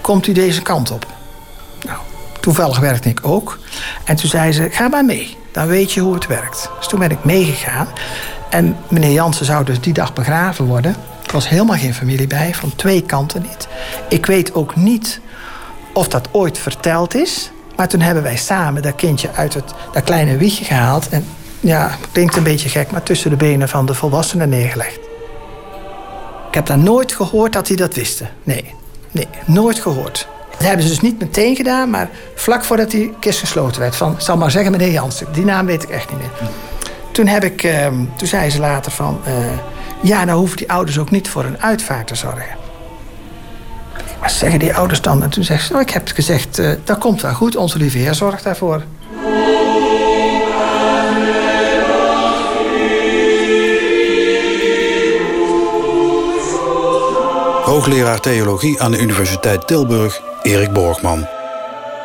Komt 0.00 0.26
u 0.26 0.32
deze 0.32 0.62
kant 0.62 0.90
op? 0.90 1.06
Nou, 1.86 1.98
toevallig 2.42 2.78
werkte 2.78 3.08
ik 3.08 3.20
ook. 3.22 3.58
En 4.04 4.16
toen 4.16 4.28
zei 4.28 4.52
ze, 4.52 4.68
ga 4.70 4.88
maar 4.88 5.04
mee 5.04 5.36
dan 5.52 5.66
weet 5.66 5.92
je 5.92 6.00
hoe 6.00 6.14
het 6.14 6.26
werkt. 6.26 6.70
Dus 6.78 6.86
toen 6.86 6.98
ben 6.98 7.10
ik 7.10 7.24
meegegaan. 7.24 7.88
En 8.50 8.76
meneer 8.88 9.12
Jansen 9.12 9.46
zou 9.46 9.64
dus 9.64 9.80
die 9.80 9.92
dag 9.92 10.12
begraven 10.12 10.64
worden. 10.64 10.94
Er 11.26 11.32
was 11.32 11.48
helemaal 11.48 11.76
geen 11.76 11.94
familie 11.94 12.26
bij, 12.26 12.54
van 12.54 12.76
twee 12.76 13.02
kanten 13.02 13.42
niet. 13.42 13.68
Ik 14.08 14.26
weet 14.26 14.54
ook 14.54 14.76
niet 14.76 15.20
of 15.92 16.08
dat 16.08 16.28
ooit 16.30 16.58
verteld 16.58 17.14
is. 17.14 17.50
Maar 17.76 17.88
toen 17.88 18.00
hebben 18.00 18.22
wij 18.22 18.36
samen 18.36 18.82
dat 18.82 18.94
kindje 18.94 19.30
uit 19.32 19.54
het, 19.54 19.74
dat 19.92 20.04
kleine 20.04 20.36
wiegje 20.36 20.64
gehaald. 20.64 21.08
En 21.08 21.26
ja, 21.60 21.96
klinkt 22.12 22.36
een 22.36 22.42
beetje 22.42 22.68
gek, 22.68 22.90
maar 22.90 23.02
tussen 23.02 23.30
de 23.30 23.36
benen 23.36 23.68
van 23.68 23.86
de 23.86 23.94
volwassenen 23.94 24.48
neergelegd. 24.48 24.98
Ik 26.48 26.54
heb 26.54 26.66
daar 26.66 26.78
nooit 26.78 27.12
gehoord 27.12 27.52
dat 27.52 27.68
hij 27.68 27.76
dat 27.76 27.94
wisten. 27.94 28.28
Nee. 28.44 28.74
Nee, 29.10 29.28
nooit 29.46 29.80
gehoord. 29.80 30.28
Dat 30.52 30.66
hebben 30.66 30.82
ze 30.82 30.88
dus 30.88 31.00
niet 31.00 31.18
meteen 31.20 31.56
gedaan, 31.56 31.90
maar 31.90 32.10
vlak 32.34 32.64
voordat 32.64 32.90
die 32.90 33.14
kist 33.20 33.38
gesloten 33.38 33.80
werd. 33.80 33.96
Van, 33.96 34.14
zal 34.18 34.36
maar 34.36 34.50
zeggen, 34.50 34.70
meneer 34.72 34.90
Jansen. 34.92 35.26
Die 35.32 35.44
naam 35.44 35.66
weet 35.66 35.82
ik 35.82 35.88
echt 35.88 36.10
niet 36.10 36.18
meer. 36.18 36.50
Toen, 37.12 37.26
heb 37.26 37.44
ik, 37.44 37.62
ehm, 37.62 37.94
toen 38.16 38.28
zei 38.28 38.50
ze 38.50 38.58
later 38.60 38.92
van... 38.92 39.20
eh, 39.24 39.32
ja, 40.02 40.24
nou 40.24 40.38
hoeven 40.38 40.56
die 40.56 40.72
ouders 40.72 40.98
ook 40.98 41.10
niet 41.10 41.28
voor 41.28 41.44
een 41.44 41.62
uitvaart 41.62 42.06
te 42.06 42.14
zorgen. 42.14 42.56
Maar 44.20 44.30
zeggen 44.30 44.58
die 44.58 44.74
ouders 44.74 45.00
dan? 45.00 45.22
En 45.22 45.30
toen 45.30 45.44
zegt 45.44 45.66
ze, 45.66 45.72
nou, 45.72 45.84
ik 45.84 45.90
heb 45.90 46.08
gezegd, 46.14 46.58
eh, 46.58 46.70
dat 46.84 46.98
komt 46.98 47.22
wel 47.22 47.34
goed. 47.34 47.56
Onze 47.56 47.78
lieve 47.78 47.98
heer 47.98 48.14
zorgt 48.14 48.44
daarvoor. 48.44 48.82
Hoogleraar 57.64 58.20
theologie 58.20 58.80
aan 58.82 58.90
de 58.90 59.00
Universiteit 59.00 59.66
Tilburg, 59.66 60.20
Erik 60.44 60.70
Borgman. 60.70 61.41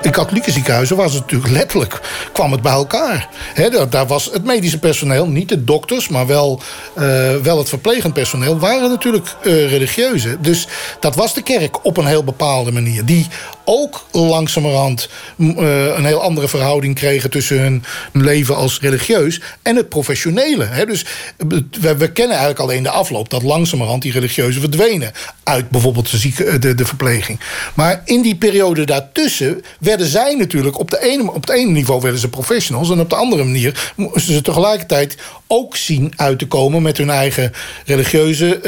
In 0.01 0.11
katholieke 0.11 0.51
ziekenhuizen 0.51 0.95
was 0.95 1.13
het 1.13 1.21
natuurlijk 1.21 1.51
letterlijk, 1.51 2.01
kwam 2.33 2.51
het 2.51 2.61
bij 2.61 2.71
elkaar. 2.71 3.29
He, 3.53 3.87
daar, 3.89 4.07
was 4.07 4.29
het 4.33 4.43
medische 4.43 4.79
personeel, 4.79 5.27
niet 5.27 5.49
de 5.49 5.63
dokters, 5.63 6.07
maar 6.07 6.27
wel, 6.27 6.61
eh, 6.95 7.35
wel 7.35 7.57
het 7.57 7.69
verplegend 7.69 8.13
personeel, 8.13 8.59
waren 8.59 8.89
natuurlijk 8.89 9.35
uh, 9.43 9.69
religieuzen. 9.69 10.41
Dus 10.41 10.67
dat 10.99 11.15
was 11.15 11.33
de 11.33 11.41
kerk 11.41 11.85
op 11.85 11.97
een 11.97 12.05
heel 12.05 12.23
bepaalde 12.23 12.71
manier. 12.71 13.05
Die 13.05 13.27
ook 13.65 14.05
langzamerhand 14.11 15.09
uh, 15.37 15.47
een 15.95 16.05
heel 16.05 16.21
andere 16.21 16.47
verhouding 16.47 16.95
kregen 16.95 17.29
tussen 17.29 17.59
hun 17.59 17.83
leven 18.13 18.55
als 18.55 18.79
religieus 18.79 19.41
en 19.61 19.75
het 19.75 19.89
professionele. 19.89 20.85
Dus 20.85 21.05
we, 21.37 21.95
we, 21.97 22.11
kennen 22.11 22.37
eigenlijk 22.37 22.59
alleen 22.59 22.83
de 22.83 22.89
afloop 22.89 23.29
dat 23.29 23.43
langzamerhand 23.43 24.01
die 24.01 24.11
religieuzen 24.11 24.61
verdwenen 24.61 25.11
uit 25.43 25.69
bijvoorbeeld 25.69 26.11
de, 26.11 26.17
zieke, 26.17 26.59
de, 26.59 26.75
de 26.75 26.85
verpleging. 26.85 27.39
Maar 27.73 28.01
in 28.05 28.21
die 28.21 28.35
periode 28.35 28.85
daartussen 28.85 29.63
werden 29.87 30.07
zij 30.07 30.35
natuurlijk 30.35 30.79
op, 30.79 30.91
de 30.91 31.01
ene, 31.01 31.31
op 31.31 31.41
het 31.41 31.49
ene 31.49 31.71
niveau 31.71 32.01
werden 32.01 32.19
ze 32.19 32.29
professionals 32.29 32.89
en 32.89 32.99
op 32.99 33.09
de 33.09 33.15
andere 33.15 33.43
manier 33.43 33.91
moesten 33.95 34.33
ze 34.33 34.41
tegelijkertijd 34.41 35.17
ook 35.47 35.75
zien 35.75 36.13
uit 36.15 36.39
te 36.39 36.47
komen 36.47 36.81
met 36.81 36.97
hun 36.97 37.09
eigen 37.09 37.51
religieuze 37.85 38.59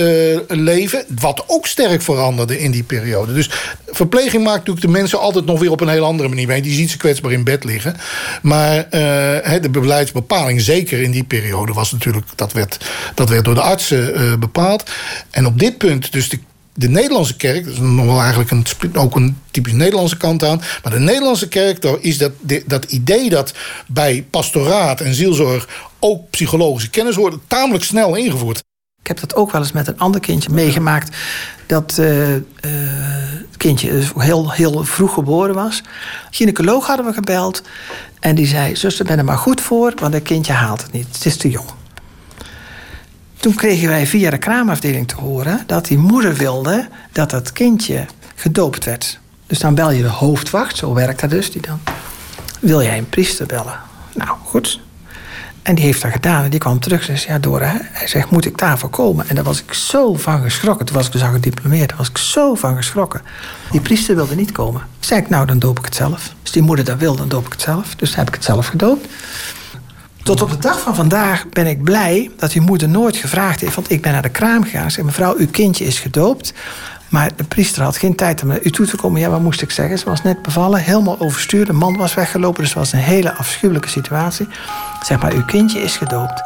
uh, 0.50 0.58
leven, 0.58 1.06
wat 1.20 1.44
ook 1.48 1.68
sterk 1.68 2.02
veranderde 2.02 2.60
in 2.60 2.72
die 2.72 2.84
periode. 2.84 3.34
Dus 3.34 3.50
verpleging 3.88 4.44
maakt 4.44 4.58
natuurlijk 4.58 4.86
de 4.86 4.92
mensen 4.92 5.20
altijd 5.20 5.46
nog 5.46 5.60
weer 5.60 5.72
op 5.72 5.82
een 5.82 5.90
heel 5.90 6.06
andere 6.06 6.30
manier 6.30 6.48
mee. 6.48 6.62
Die 6.62 6.74
ziet 6.74 6.90
ze 6.90 6.98
kwetsbaar 6.98 7.32
in 7.32 7.44
bed 7.44 7.64
liggen. 7.64 7.96
Maar 8.42 8.78
uh, 8.78 9.62
de 9.62 9.70
beleidsbepaling, 9.72 10.62
zeker 10.62 11.02
in 11.02 11.12
die 11.12 11.24
periode, 11.24 11.74
was 11.74 11.92
natuurlijk 11.92 12.26
dat 12.36 12.54
werd, 12.54 12.78
dat 13.16 13.30
werd 13.30 13.46
door 13.46 13.56
de 13.56 13.62
artsen 13.62 14.22
uh, 14.22 14.36
bepaald. 14.36 14.84
En 15.30 15.46
op 15.46 15.60
dit 15.60 15.78
punt, 15.78 16.12
dus 16.12 16.30
de 16.30 16.40
de 16.80 16.90
Nederlandse 16.90 17.36
kerk, 17.36 17.64
dat 17.66 17.74
is 17.74 17.80
nog 17.80 18.06
wel 18.06 18.20
eigenlijk 18.20 18.52
een, 18.52 18.66
ook 18.94 19.16
een 19.16 19.38
typisch 19.52 19.74
Nederlandse 19.74 20.18
kant 20.18 20.44
aan. 20.44 20.62
Maar 20.84 20.92
de 20.92 21.00
Nederlandse 21.00 21.48
kerk, 21.48 21.82
daar 21.82 21.98
is 22.00 22.18
dat, 22.18 22.32
dat 22.66 22.86
idee 22.86 23.30
dat 23.30 23.54
bij 23.88 24.26
pastoraat 24.30 25.02
en 25.02 25.14
zielzorg 25.14 25.68
ook 26.00 26.30
psychologische 26.30 26.90
kennis 26.90 27.16
wordt, 27.16 27.38
tamelijk 27.48 27.84
snel 27.84 28.16
ingevoerd. 28.16 28.64
Ik 29.02 29.08
heb 29.08 29.20
dat 29.20 29.36
ook 29.36 29.52
wel 29.52 29.62
eens 29.62 29.72
met 29.72 29.88
een 29.88 29.98
ander 29.98 30.22
kindje 30.22 30.50
meegemaakt. 30.54 31.16
Dat 31.66 31.98
uh, 32.00 32.36
uh, 32.36 32.42
het 33.48 33.58
kindje 33.58 34.04
heel, 34.18 34.52
heel 34.52 34.84
vroeg 34.84 35.14
geboren 35.14 35.56
was. 35.56 35.82
Gynaecoloog 36.30 36.88
hadden 36.88 37.06
we 37.06 37.14
gebeld. 37.14 37.62
En 38.20 38.36
die 38.36 38.48
zei: 38.48 38.76
Zuster, 38.76 39.06
ben 39.06 39.18
er 39.18 39.26
maar 39.26 39.38
goed 39.38 39.62
voor, 39.62 39.94
want 39.96 40.14
het 40.14 40.24
kindje 40.24 40.54
haalt 40.54 40.82
het 40.82 40.92
niet. 40.92 41.08
Het 41.12 41.26
is 41.26 41.38
te 41.38 41.50
jong. 41.50 41.79
Toen 43.40 43.56
kregen 43.56 43.88
wij 43.88 44.08
via 44.08 44.30
de 44.30 44.38
kraamafdeling 44.38 45.08
te 45.08 45.16
horen 45.16 45.64
dat 45.66 45.86
die 45.86 45.98
moeder 45.98 46.34
wilde 46.34 46.88
dat 47.12 47.30
dat 47.30 47.54
kindje 47.54 48.06
gedoopt 48.36 48.86
werd. 48.86 49.20
Dus 49.48 49.60
dan 49.60 49.76
bel 49.76 49.92
je 49.92 50.02
de 50.02 50.08
hoofdwacht, 50.08 50.78
zo 50.78 50.94
werkt 50.94 51.20
dat 51.20 51.30
dus. 51.30 51.52
Die 51.52 51.62
dan, 51.62 51.80
wil 52.60 52.82
jij 52.82 52.98
een 52.98 53.10
priester 53.10 53.46
bellen? 53.46 53.80
Nou, 54.14 54.38
goed. 54.44 54.80
En 55.62 55.76
die 55.76 55.84
heeft 55.84 56.02
dat 56.02 56.12
gedaan 56.12 56.44
en 56.44 56.50
die 56.50 56.60
kwam 56.60 56.80
terug 56.80 57.10
en 57.10 57.18
zei, 57.18 57.34
ja 57.34 57.40
Dora, 57.40 57.78
hij 57.82 58.08
zegt, 58.08 58.30
moet 58.30 58.46
ik 58.46 58.58
daarvoor 58.58 58.90
komen? 58.90 59.30
En 59.30 59.36
daar 59.36 59.44
was 59.44 59.64
ik 59.64 59.74
zo 59.74 60.14
van 60.14 60.42
geschrokken. 60.42 60.86
Toen 60.86 60.96
was 60.96 61.06
ik 61.06 61.12
dus 61.12 61.24
al 61.24 61.32
gediplomeerd, 61.32 61.90
daar 61.90 61.98
was 61.98 62.10
ik 62.10 62.18
zo 62.18 62.56
van 62.56 62.76
geschrokken. 62.76 63.22
Die 63.72 63.82
priester 63.82 64.16
wilde 64.16 64.36
niet 64.36 64.52
komen. 64.52 64.82
Zei 65.00 65.22
ik, 65.22 65.30
nou 65.30 65.46
dan 65.46 65.60
doop 65.60 65.80
ik 65.80 65.86
het 65.86 65.96
zelf. 65.96 66.34
Als 66.42 66.52
die 66.52 66.62
moeder 66.62 66.86
dat 66.86 66.98
wil, 66.98 67.16
dan 67.16 67.30
doop 67.30 67.46
ik 67.46 67.52
het 67.52 67.62
zelf. 67.62 67.96
Dus 67.96 68.10
dan 68.10 68.20
heb 68.20 68.28
ik 68.28 68.34
het 68.34 68.44
zelf 68.44 68.68
gedoopt. 68.68 69.08
Tot 70.30 70.42
op 70.42 70.50
de 70.50 70.58
dag 70.58 70.80
van 70.80 70.96
vandaag 70.96 71.50
ben 71.50 71.68
ik 71.68 71.84
blij 71.84 72.32
dat 72.38 72.52
die 72.52 72.62
moeder 72.62 72.90
nooit 72.90 73.18
gevraagd 73.18 73.60
heeft. 73.60 73.76
Want 73.76 73.92
ik 73.92 74.02
ben 74.02 74.12
naar 74.12 74.22
de 74.22 74.30
kraam 74.30 74.64
gegaan 74.64 74.92
zei: 74.92 75.06
Mevrouw, 75.06 75.36
uw 75.38 75.48
kindje 75.48 75.86
is 75.86 76.00
gedoopt. 76.00 76.54
Maar 77.08 77.32
de 77.36 77.44
priester 77.44 77.84
had 77.84 77.98
geen 77.98 78.16
tijd 78.16 78.42
om 78.42 78.48
naar 78.48 78.62
u 78.64 78.72
toe 78.72 78.86
te 78.86 78.96
komen. 78.96 79.22
Ja, 79.22 79.30
wat 79.30 79.42
moest 79.42 79.62
ik 79.62 79.72
zeggen? 79.72 79.98
Ze 79.98 80.06
was 80.06 80.24
net 80.24 80.42
bevallen, 80.42 80.80
helemaal 80.80 81.20
overstuurd. 81.20 81.68
De 81.68 81.74
man 81.74 81.98
was 81.98 82.14
weggelopen, 82.14 82.62
dus 82.62 82.70
het 82.70 82.78
was 82.78 82.92
een 82.92 83.00
hele 83.00 83.34
afschuwelijke 83.34 83.90
situatie. 83.90 84.48
Zeg 85.02 85.22
maar, 85.22 85.34
uw 85.34 85.46
kindje 85.46 85.80
is 85.80 85.98
gedoopt. 85.98 86.42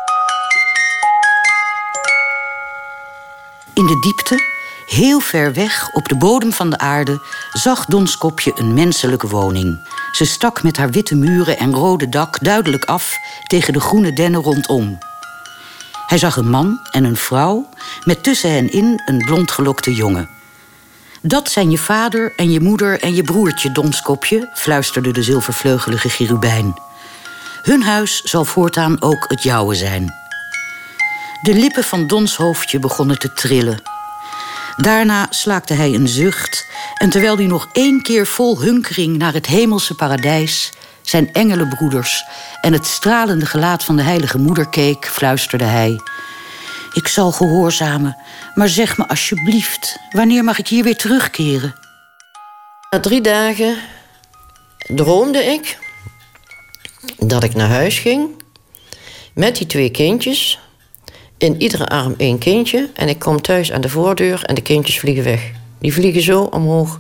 In 3.74 3.86
de 3.86 4.00
diepte, 4.02 4.44
heel 4.86 5.20
ver 5.20 5.54
weg 5.54 5.90
op 5.94 6.08
de 6.08 6.16
bodem 6.16 6.52
van 6.52 6.70
de 6.70 6.78
aarde, 6.78 7.22
zag 7.54 7.86
Donskopje 7.86 8.52
een 8.56 8.74
menselijke 8.74 9.28
woning. 9.28 9.80
Ze 10.14 10.26
stak 10.26 10.64
met 10.64 10.78
haar 10.78 10.90
witte 10.90 11.16
muren 11.16 11.58
en 11.58 11.74
rode 11.74 12.10
dak 12.10 12.44
duidelijk 12.44 12.86
af 12.86 13.18
tegen 13.48 13.74
de 13.74 13.80
groene 13.80 14.14
dennen 14.14 14.42
rondom. 14.42 14.98
Hij 16.08 16.18
zag 16.18 16.36
een 16.36 16.50
man 16.50 16.80
en 16.92 17.04
een 17.04 17.16
vrouw 17.16 17.70
met 18.04 18.24
tussen 18.24 18.52
hen 18.52 18.72
in 18.72 19.02
een 19.06 19.18
blondgelokte 19.18 19.94
jongen. 19.94 20.30
Dat 21.22 21.50
zijn 21.50 21.72
je 21.72 21.78
vader 21.78 22.34
en 22.36 22.52
je 22.52 22.60
moeder 22.60 23.02
en 23.02 23.16
je 23.16 23.24
broertje, 23.24 23.72
Donskopje, 23.72 24.50
fluisterde 24.54 25.12
de 25.12 25.24
zilvervleugelige 25.24 26.10
cherubijn. 26.10 26.74
Hun 27.64 27.84
huis 27.84 28.22
zal 28.22 28.46
voortaan 28.46 29.02
ook 29.02 29.26
het 29.28 29.44
jouwe 29.44 29.76
zijn. 29.76 30.14
De 31.42 31.54
lippen 31.54 31.84
van 31.84 32.08
Dons 32.08 32.36
hoofdje 32.36 32.80
begonnen 32.80 33.20
te 33.20 33.34
trillen. 33.34 33.93
Daarna 34.78 35.28
slaakte 35.30 35.74
hij 35.74 35.94
een 35.94 36.08
zucht 36.08 36.68
en 36.98 37.10
terwijl 37.10 37.36
hij 37.36 37.46
nog 37.46 37.70
één 37.72 38.02
keer 38.02 38.28
vol 38.28 38.62
hunkering 38.62 39.18
naar 39.18 39.34
het 39.34 39.46
hemelse 39.46 39.96
paradijs, 39.96 40.72
zijn 41.02 41.34
engelenbroeders 41.34 42.24
en 42.62 42.74
het 42.74 42.86
stralende 42.86 43.46
gelaat 43.46 43.84
van 43.84 43.96
de 43.96 44.02
heilige 44.02 44.38
moeder 44.38 44.70
keek, 44.70 45.08
fluisterde 45.08 45.64
hij: 45.64 46.00
Ik 46.94 47.08
zal 47.08 47.32
gehoorzamen, 47.32 48.18
maar 48.56 48.70
zeg 48.70 48.98
me 48.98 49.08
alsjeblieft, 49.08 49.98
wanneer 50.12 50.44
mag 50.44 50.60
ik 50.60 50.68
hier 50.68 50.84
weer 50.84 50.98
terugkeren? 50.98 51.76
Na 52.90 53.00
drie 53.00 53.22
dagen 53.22 53.78
droomde 54.88 55.44
ik 55.44 55.78
dat 57.18 57.44
ik 57.44 57.56
naar 57.56 57.70
huis 57.70 58.00
ging 58.00 58.42
met 59.34 59.56
die 59.56 59.68
twee 59.68 59.90
kindjes. 59.92 60.60
In 61.44 61.62
iedere 61.62 61.88
arm 61.88 62.14
één 62.18 62.38
kindje. 62.38 62.90
En 62.94 63.10
ik 63.10 63.20
kom 63.20 63.42
thuis 63.42 63.72
aan 63.72 63.82
de 63.82 63.90
voordeur 63.90 64.44
en 64.44 64.56
de 64.56 64.62
kindjes 64.62 65.00
vliegen 65.00 65.24
weg. 65.24 65.52
Die 65.80 65.94
vliegen 65.94 66.22
zo 66.22 66.44
omhoog 66.44 67.00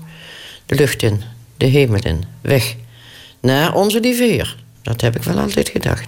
de 0.65 0.75
lucht 0.75 1.03
in, 1.03 1.21
de 1.57 1.65
hemel 1.65 1.99
in, 2.03 2.23
weg. 2.41 2.75
Naar 3.39 3.73
onze 3.73 3.99
lieve 3.99 4.23
Heer. 4.23 4.57
Dat 4.81 5.01
heb 5.01 5.15
ik 5.15 5.23
wel 5.23 5.39
altijd 5.39 5.69
gedacht. 5.69 6.07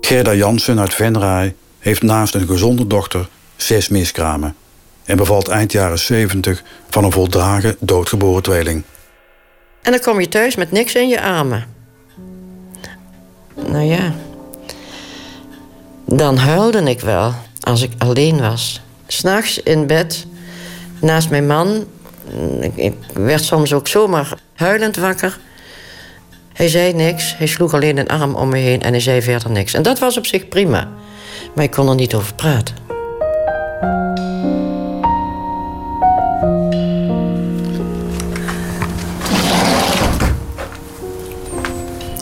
Gerda 0.00 0.34
Jansen 0.34 0.80
uit 0.80 0.94
Venray 0.94 1.54
heeft 1.78 2.02
naast 2.02 2.34
een 2.34 2.46
gezonde 2.46 2.86
dochter 2.86 3.28
zes 3.56 3.88
miskramen. 3.88 4.56
En 5.04 5.16
bevalt 5.16 5.48
eind 5.48 5.72
jaren 5.72 5.98
70 5.98 6.62
van 6.90 7.04
een 7.04 7.12
voldragen 7.12 7.76
doodgeboren 7.80 8.42
tweeling. 8.42 8.82
En 9.82 9.92
dan 9.92 10.00
kom 10.00 10.20
je 10.20 10.28
thuis 10.28 10.56
met 10.56 10.72
niks 10.72 10.94
in 10.94 11.08
je 11.08 11.22
armen. 11.22 11.66
Nou 13.54 13.84
ja. 13.84 14.14
Dan 16.16 16.36
huilde 16.36 16.82
ik 16.82 17.00
wel 17.00 17.34
als 17.60 17.82
ik 17.82 17.92
alleen 17.98 18.40
was. 18.40 18.80
S'nachts 19.06 19.58
in 19.58 19.86
bed 19.86 20.26
naast 21.00 21.30
mijn 21.30 21.46
man. 21.46 21.84
Ik 22.74 22.94
werd 23.12 23.44
soms 23.44 23.72
ook 23.72 23.88
zomaar 23.88 24.38
huilend 24.54 24.96
wakker. 24.96 25.38
Hij 26.52 26.68
zei 26.68 26.92
niks, 26.92 27.36
hij 27.36 27.46
sloeg 27.46 27.74
alleen 27.74 27.96
een 27.96 28.08
arm 28.08 28.34
om 28.34 28.48
me 28.48 28.58
heen 28.58 28.82
en 28.82 28.90
hij 28.90 29.00
zei 29.00 29.22
verder 29.22 29.50
niks. 29.50 29.74
En 29.74 29.82
dat 29.82 29.98
was 29.98 30.16
op 30.16 30.26
zich 30.26 30.48
prima, 30.48 30.88
maar 31.54 31.64
ik 31.64 31.70
kon 31.70 31.88
er 31.88 31.94
niet 31.94 32.14
over 32.14 32.34
praten. 32.34 32.74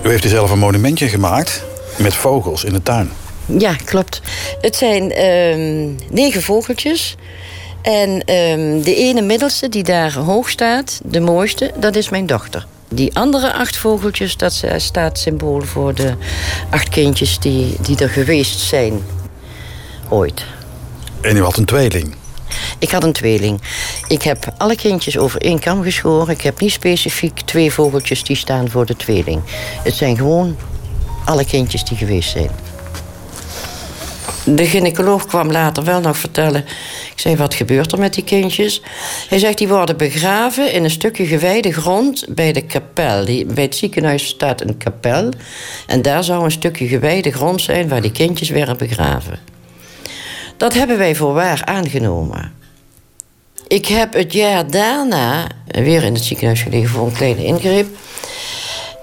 U 0.04 0.08
heeft 0.08 0.24
er 0.24 0.30
zelf 0.30 0.50
een 0.50 0.58
monumentje 0.58 1.08
gemaakt 1.08 1.64
met 1.98 2.14
vogels 2.14 2.64
in 2.64 2.72
de 2.72 2.82
tuin. 2.82 3.10
Ja, 3.58 3.74
klopt. 3.84 4.20
Het 4.60 4.76
zijn 4.76 5.02
uh, 5.02 5.88
negen 6.10 6.42
vogeltjes. 6.42 7.16
En 7.82 8.10
uh, 8.10 8.84
de 8.84 8.94
ene 8.94 9.20
middelste 9.20 9.68
die 9.68 9.82
daar 9.82 10.12
hoog 10.12 10.50
staat, 10.50 11.00
de 11.04 11.20
mooiste, 11.20 11.72
dat 11.76 11.96
is 11.96 12.08
mijn 12.08 12.26
dochter. 12.26 12.66
Die 12.88 13.16
andere 13.16 13.52
acht 13.52 13.76
vogeltjes, 13.76 14.36
dat 14.36 14.64
staat 14.76 15.18
symbool 15.18 15.60
voor 15.60 15.94
de 15.94 16.14
acht 16.70 16.88
kindjes 16.88 17.38
die, 17.38 17.76
die 17.80 17.96
er 17.98 18.08
geweest 18.08 18.58
zijn. 18.58 19.02
Ooit. 20.08 20.44
En 21.20 21.36
u 21.36 21.42
had 21.42 21.56
een 21.56 21.64
tweeling. 21.64 22.14
Ik 22.78 22.90
had 22.90 23.04
een 23.04 23.12
tweeling. 23.12 23.60
Ik 24.08 24.22
heb 24.22 24.52
alle 24.56 24.76
kindjes 24.76 25.18
over 25.18 25.40
één 25.40 25.58
kam 25.58 25.82
geschoren. 25.82 26.34
Ik 26.34 26.40
heb 26.40 26.60
niet 26.60 26.72
specifiek 26.72 27.40
twee 27.40 27.72
vogeltjes 27.72 28.24
die 28.24 28.36
staan 28.36 28.70
voor 28.70 28.86
de 28.86 28.96
tweeling. 28.96 29.42
Het 29.82 29.94
zijn 29.94 30.16
gewoon 30.16 30.56
alle 31.24 31.44
kindjes 31.44 31.84
die 31.84 31.96
geweest 31.96 32.30
zijn. 32.30 32.50
De 34.56 34.66
gynaecoloog 34.66 35.26
kwam 35.26 35.50
later 35.50 35.84
wel 35.84 36.00
nog 36.00 36.16
vertellen. 36.16 36.64
Ik 37.12 37.18
zei, 37.18 37.36
wat 37.36 37.54
gebeurt 37.54 37.92
er 37.92 37.98
met 37.98 38.14
die 38.14 38.24
kindjes? 38.24 38.82
Hij 39.28 39.38
zegt, 39.38 39.58
die 39.58 39.68
worden 39.68 39.96
begraven 39.96 40.72
in 40.72 40.84
een 40.84 40.90
stukje 40.90 41.26
gewijde 41.26 41.72
grond 41.72 42.26
bij 42.28 42.52
de 42.52 42.62
kapel. 42.62 43.24
Die, 43.24 43.46
bij 43.46 43.64
het 43.64 43.76
ziekenhuis 43.76 44.26
staat 44.26 44.60
een 44.60 44.76
kapel. 44.76 45.28
En 45.86 46.02
daar 46.02 46.24
zou 46.24 46.44
een 46.44 46.50
stukje 46.50 46.86
gewijde 46.86 47.32
grond 47.32 47.60
zijn 47.60 47.88
waar 47.88 48.02
die 48.02 48.12
kindjes 48.12 48.48
werden 48.48 48.76
begraven. 48.76 49.38
Dat 50.56 50.74
hebben 50.74 50.98
wij 50.98 51.14
voor 51.14 51.32
waar 51.32 51.62
aangenomen. 51.64 52.52
Ik 53.66 53.86
heb 53.86 54.12
het 54.12 54.32
jaar 54.32 54.70
daarna 54.70 55.46
weer 55.66 56.02
in 56.02 56.14
het 56.14 56.24
ziekenhuis 56.24 56.62
gelegen 56.62 56.88
voor 56.88 57.06
een 57.06 57.12
kleine 57.12 57.44
ingreep. 57.44 57.86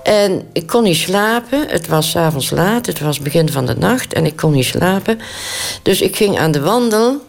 En 0.07 0.47
ik 0.53 0.67
kon 0.67 0.83
niet 0.83 0.95
slapen. 0.95 1.67
Het 1.67 1.87
was 1.87 2.15
avonds 2.15 2.49
laat, 2.49 2.85
het 2.85 2.99
was 2.99 3.19
begin 3.19 3.51
van 3.51 3.65
de 3.65 3.75
nacht 3.75 4.13
en 4.13 4.25
ik 4.25 4.35
kon 4.35 4.51
niet 4.51 4.65
slapen. 4.65 5.19
Dus 5.81 6.01
ik 6.01 6.15
ging 6.15 6.37
aan 6.39 6.51
de 6.51 6.59
wandel. 6.59 7.21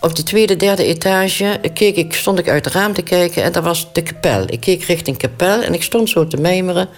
Op 0.00 0.16
de 0.16 0.22
tweede, 0.22 0.56
derde 0.56 0.84
etage 0.84 1.60
keek 1.74 1.96
ik, 1.96 2.14
stond 2.14 2.38
ik 2.38 2.48
uit 2.48 2.64
het 2.64 2.74
raam 2.74 2.92
te 2.92 3.02
kijken 3.02 3.42
en 3.42 3.52
daar 3.52 3.62
was 3.62 3.92
de 3.92 4.02
kapel. 4.02 4.44
Ik 4.46 4.60
keek 4.60 4.84
richting 4.84 5.16
kapel 5.16 5.62
en 5.62 5.74
ik 5.74 5.82
stond 5.82 6.08
zo 6.08 6.26
te 6.26 6.36
mijmeren. 6.36 6.88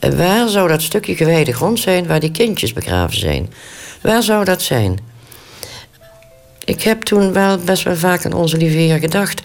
Waar 0.00 0.48
zou 0.48 0.68
dat 0.68 0.82
stukje 0.82 1.16
gewijde 1.16 1.52
grond 1.52 1.80
zijn 1.80 2.06
waar 2.06 2.20
die 2.20 2.30
kindjes 2.30 2.72
begraven 2.72 3.18
zijn? 3.18 3.52
Waar 4.00 4.22
zou 4.22 4.44
dat 4.44 4.62
zijn? 4.62 4.98
Ik 6.66 6.82
heb 6.82 7.02
toen 7.02 7.32
wel 7.32 7.58
best 7.58 7.82
wel 7.82 7.96
vaak 7.96 8.24
aan 8.24 8.32
onze 8.32 8.56
lieve 8.56 8.76
heer 8.76 8.98
gedacht 8.98 9.40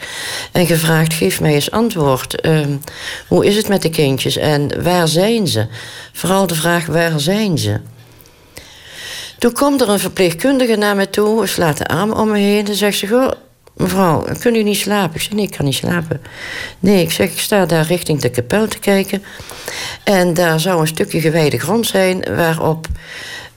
en 0.51 0.65
gevraagd: 0.65 1.13
geef 1.13 1.41
mij 1.41 1.53
eens 1.53 1.71
antwoord. 1.71 2.41
Ehm, 2.41 2.75
hoe 3.27 3.45
is 3.45 3.55
het 3.55 3.67
met 3.67 3.81
de 3.81 3.89
kindjes 3.89 4.37
en 4.37 4.83
waar 4.83 5.07
zijn 5.07 5.47
ze? 5.47 5.67
Vooral 6.13 6.47
de 6.47 6.55
vraag: 6.55 6.85
waar 6.85 7.19
zijn 7.19 7.57
ze? 7.57 7.79
Toen 9.37 9.53
komt 9.53 9.81
er 9.81 9.89
een 9.89 9.99
verpleegkundige 9.99 10.75
naar 10.75 10.95
me 10.95 11.09
toe, 11.09 11.47
slaat 11.47 11.77
de 11.77 11.85
arm 11.85 12.11
om 12.11 12.29
me 12.29 12.37
heen 12.37 12.67
en 12.67 12.75
zegt 12.75 12.97
ze: 12.97 13.07
Goh, 13.07 13.31
mevrouw, 13.75 14.25
kun 14.39 14.55
u 14.55 14.63
niet 14.63 14.77
slapen? 14.77 15.15
Ik 15.15 15.21
zeg: 15.21 15.31
Nee, 15.31 15.45
ik 15.45 15.51
kan 15.57 15.65
niet 15.65 15.75
slapen. 15.75 16.21
Nee, 16.79 17.01
ik 17.01 17.11
zeg: 17.11 17.31
Ik 17.31 17.39
sta 17.39 17.65
daar 17.65 17.85
richting 17.85 18.21
de 18.21 18.29
kapel 18.29 18.67
te 18.67 18.79
kijken 18.79 19.23
en 20.03 20.33
daar 20.33 20.59
zou 20.59 20.81
een 20.81 20.87
stukje 20.87 21.21
gewijde 21.21 21.59
grond 21.59 21.87
zijn 21.87 22.35
waarop 22.35 22.87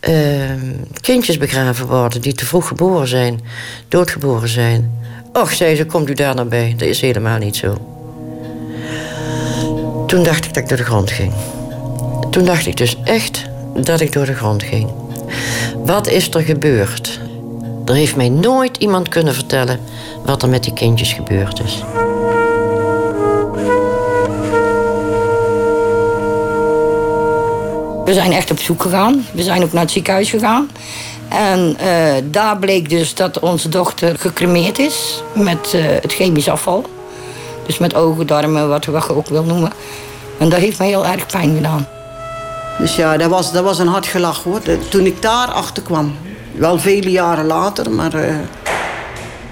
Ehm, 0.04 0.60
kindjes 1.00 1.38
begraven 1.38 1.86
worden 1.86 2.20
die 2.20 2.32
te 2.32 2.46
vroeg 2.46 2.68
geboren 2.68 3.08
zijn, 3.08 3.40
doodgeboren 3.88 4.48
zijn. 4.48 5.00
Och, 5.32 5.52
zei 5.52 5.76
ze, 5.76 5.86
komt 5.86 6.10
u 6.10 6.14
daar 6.14 6.34
nou 6.34 6.48
bij? 6.48 6.74
Dat 6.76 6.88
is 6.88 7.00
helemaal 7.00 7.38
niet 7.38 7.56
zo. 7.56 7.74
Toen 10.06 10.22
dacht 10.22 10.44
ik 10.44 10.54
dat 10.54 10.62
ik 10.62 10.68
door 10.68 10.78
de 10.78 10.84
grond 10.84 11.10
ging. 11.10 11.32
Toen 12.30 12.44
dacht 12.44 12.66
ik 12.66 12.76
dus 12.76 12.96
echt 13.04 13.44
dat 13.74 14.00
ik 14.00 14.12
door 14.12 14.26
de 14.26 14.34
grond 14.34 14.62
ging. 14.62 14.90
Wat 15.84 16.06
is 16.06 16.34
er 16.34 16.40
gebeurd? 16.40 17.20
Er 17.86 17.94
heeft 17.94 18.16
mij 18.16 18.28
nooit 18.28 18.76
iemand 18.76 19.08
kunnen 19.08 19.34
vertellen 19.34 19.80
wat 20.24 20.42
er 20.42 20.48
met 20.48 20.64
die 20.64 20.72
kindjes 20.72 21.12
gebeurd 21.12 21.60
is. 21.64 21.82
We 28.04 28.12
zijn 28.12 28.32
echt 28.32 28.50
op 28.50 28.58
zoek 28.58 28.82
gegaan. 28.82 29.26
We 29.32 29.42
zijn 29.42 29.62
ook 29.62 29.72
naar 29.72 29.82
het 29.82 29.90
ziekenhuis 29.90 30.30
gegaan. 30.30 30.70
En 31.28 31.76
uh, 31.80 32.12
daar 32.24 32.58
bleek 32.58 32.90
dus 32.90 33.14
dat 33.14 33.38
onze 33.38 33.68
dochter 33.68 34.18
gecremeerd 34.18 34.78
is 34.78 35.22
met 35.32 35.72
uh, 35.74 35.84
het 35.84 36.12
chemisch 36.12 36.48
afval. 36.48 36.84
Dus 37.66 37.78
met 37.78 37.94
ogen, 37.94 38.26
darmen, 38.26 38.68
wat 38.68 38.84
we 38.84 39.14
ook 39.14 39.28
wil 39.28 39.44
noemen. 39.44 39.72
En 40.38 40.48
dat 40.48 40.60
heeft 40.60 40.78
me 40.78 40.86
heel 40.86 41.06
erg 41.06 41.26
pijn 41.26 41.54
gedaan. 41.54 41.88
Dus 42.78 42.96
ja, 42.96 43.16
dat 43.16 43.30
was, 43.30 43.52
dat 43.52 43.64
was 43.64 43.78
een 43.78 43.86
hard 43.86 44.06
gelach 44.06 44.42
hoor. 44.42 44.60
Toen 44.88 45.06
ik 45.06 45.22
daar 45.22 45.48
achter 45.48 45.82
kwam. 45.82 46.16
Wel 46.52 46.78
vele 46.78 47.10
jaren 47.10 47.46
later, 47.46 47.90
maar... 47.90 48.14
Uh... 48.14 48.34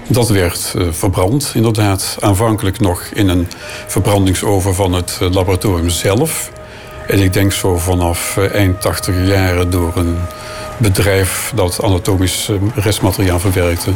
Dat 0.07 0.29
werd 0.29 0.73
verbrand, 0.89 1.51
inderdaad. 1.53 2.17
Aanvankelijk 2.19 2.79
nog 2.79 3.03
in 3.13 3.27
een 3.27 3.47
verbrandingsoven 3.87 4.75
van 4.75 4.93
het 4.93 5.17
laboratorium 5.19 5.89
zelf. 5.89 6.51
En 7.07 7.19
ik 7.19 7.33
denk 7.33 7.51
zo 7.51 7.77
vanaf 7.77 8.37
eh, 8.37 8.53
eind 8.53 8.81
80 8.81 9.15
jaren 9.27 9.69
door 9.69 9.91
een 9.95 10.17
bedrijf 10.77 11.51
dat 11.55 11.83
anatomisch 11.83 12.49
eh, 12.49 12.55
restmateriaal 12.75 13.39
verwerkte. 13.39 13.91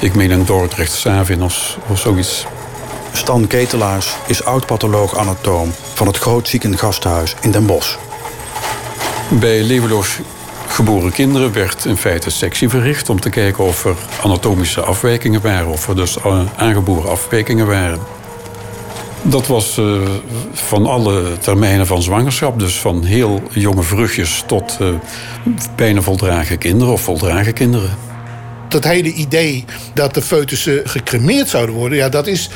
Ik 0.00 0.14
meen 0.14 0.30
in 0.30 0.44
Dordrecht, 0.44 0.92
Savinos 0.92 1.78
of 1.86 1.98
zoiets. 1.98 2.46
Stan 3.12 3.46
Ketelaars 3.46 4.16
is 4.26 4.44
oud-patholoog-anatoom 4.44 5.72
van 5.94 6.06
het 6.06 6.16
Groot 6.16 6.48
Ziekengasthuis 6.48 7.34
in 7.40 7.50
Den 7.50 7.66
Bosch. 7.66 7.96
Bij 9.28 9.62
levenloos 9.62 10.18
geboren 10.68 11.12
kinderen 11.12 11.52
werd 11.52 11.84
in 11.84 11.96
feite 11.96 12.30
sectie 12.30 12.68
verricht 12.68 13.08
om 13.08 13.20
te 13.20 13.30
kijken 13.30 13.64
of 13.64 13.84
er 13.84 13.96
anatomische 14.22 14.80
afwijkingen 14.80 15.40
waren, 15.40 15.68
of 15.68 15.88
er 15.88 15.96
dus 15.96 16.18
eh, 16.18 16.40
aangeboren 16.56 17.10
afwijkingen 17.10 17.66
waren. 17.66 18.17
Dat 19.22 19.46
was 19.46 19.78
uh, 19.78 20.00
van 20.52 20.86
alle 20.86 21.38
termijnen 21.38 21.86
van 21.86 22.02
zwangerschap. 22.02 22.58
Dus 22.58 22.78
van 22.80 23.04
heel 23.04 23.42
jonge 23.50 23.82
vruchtjes 23.82 24.44
tot 24.46 24.78
uh, 24.80 24.88
bijna 25.76 26.00
voldragen 26.00 26.58
kinderen 26.58 26.92
of 26.92 27.00
voldragen 27.00 27.52
kinderen. 27.52 28.07
Dat 28.68 28.84
hele 28.84 29.12
idee 29.12 29.64
dat 29.94 30.14
de 30.14 30.22
foetussen 30.22 30.80
gecremeerd 30.84 31.48
zouden 31.48 31.74
worden... 31.74 31.98
Ja, 31.98 32.08
dat 32.08 32.26
is, 32.26 32.50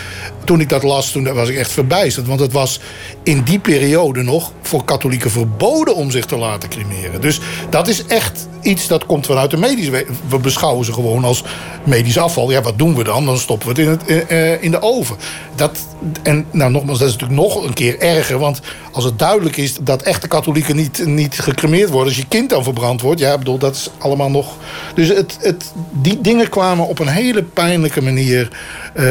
toen 0.44 0.60
ik 0.60 0.68
dat 0.68 0.82
las, 0.82 1.10
toen 1.10 1.32
was 1.34 1.48
ik 1.48 1.56
echt 1.56 1.72
verbijsterd. 1.72 2.26
Want 2.26 2.40
het 2.40 2.52
was 2.52 2.80
in 3.22 3.42
die 3.42 3.58
periode 3.58 4.22
nog 4.22 4.52
voor 4.62 4.84
katholieken 4.84 5.30
verboden 5.30 5.94
om 5.94 6.10
zich 6.10 6.24
te 6.24 6.36
laten 6.36 6.68
cremeren. 6.68 7.20
Dus 7.20 7.40
dat 7.70 7.88
is 7.88 8.06
echt 8.06 8.46
iets 8.62 8.86
dat 8.86 9.06
komt 9.06 9.26
vanuit 9.26 9.50
de 9.50 9.56
medische... 9.56 10.06
We 10.28 10.38
beschouwen 10.38 10.84
ze 10.84 10.92
gewoon 10.92 11.24
als 11.24 11.44
medisch 11.84 12.18
afval. 12.18 12.50
Ja, 12.50 12.62
wat 12.62 12.78
doen 12.78 12.96
we 12.96 13.04
dan? 13.04 13.24
Dan 13.24 13.38
stoppen 13.38 13.74
we 13.74 13.80
het 13.82 14.08
in, 14.08 14.16
het, 14.16 14.30
uh, 14.30 14.62
in 14.62 14.70
de 14.70 14.82
oven. 14.82 15.16
Dat, 15.54 15.78
en 16.22 16.46
nou, 16.50 16.70
nogmaals, 16.70 16.98
dat 16.98 17.08
is 17.08 17.14
natuurlijk 17.14 17.40
nog 17.40 17.64
een 17.64 17.72
keer 17.72 18.00
erger. 18.00 18.38
Want 18.38 18.60
als 18.92 19.04
het 19.04 19.18
duidelijk 19.18 19.56
is 19.56 19.76
dat 19.80 20.02
echte 20.02 20.28
katholieken 20.28 20.76
niet, 20.76 21.06
niet 21.06 21.38
gecremeerd 21.40 21.90
worden... 21.90 22.08
als 22.08 22.16
je 22.16 22.28
kind 22.28 22.50
dan 22.50 22.62
verbrand 22.62 23.00
wordt, 23.00 23.20
ja, 23.20 23.38
bedoel, 23.38 23.58
dat 23.58 23.74
is 23.74 23.90
allemaal 23.98 24.30
nog... 24.30 24.56
Dus 24.94 25.08
het, 25.08 25.36
het, 25.40 25.72
die 26.02 26.20
dingen 26.20 26.48
kwamen 26.48 26.86
op 26.86 26.98
een 26.98 27.08
hele 27.08 27.42
pijnlijke 27.42 28.02
manier 28.02 28.48
uh, 28.94 29.02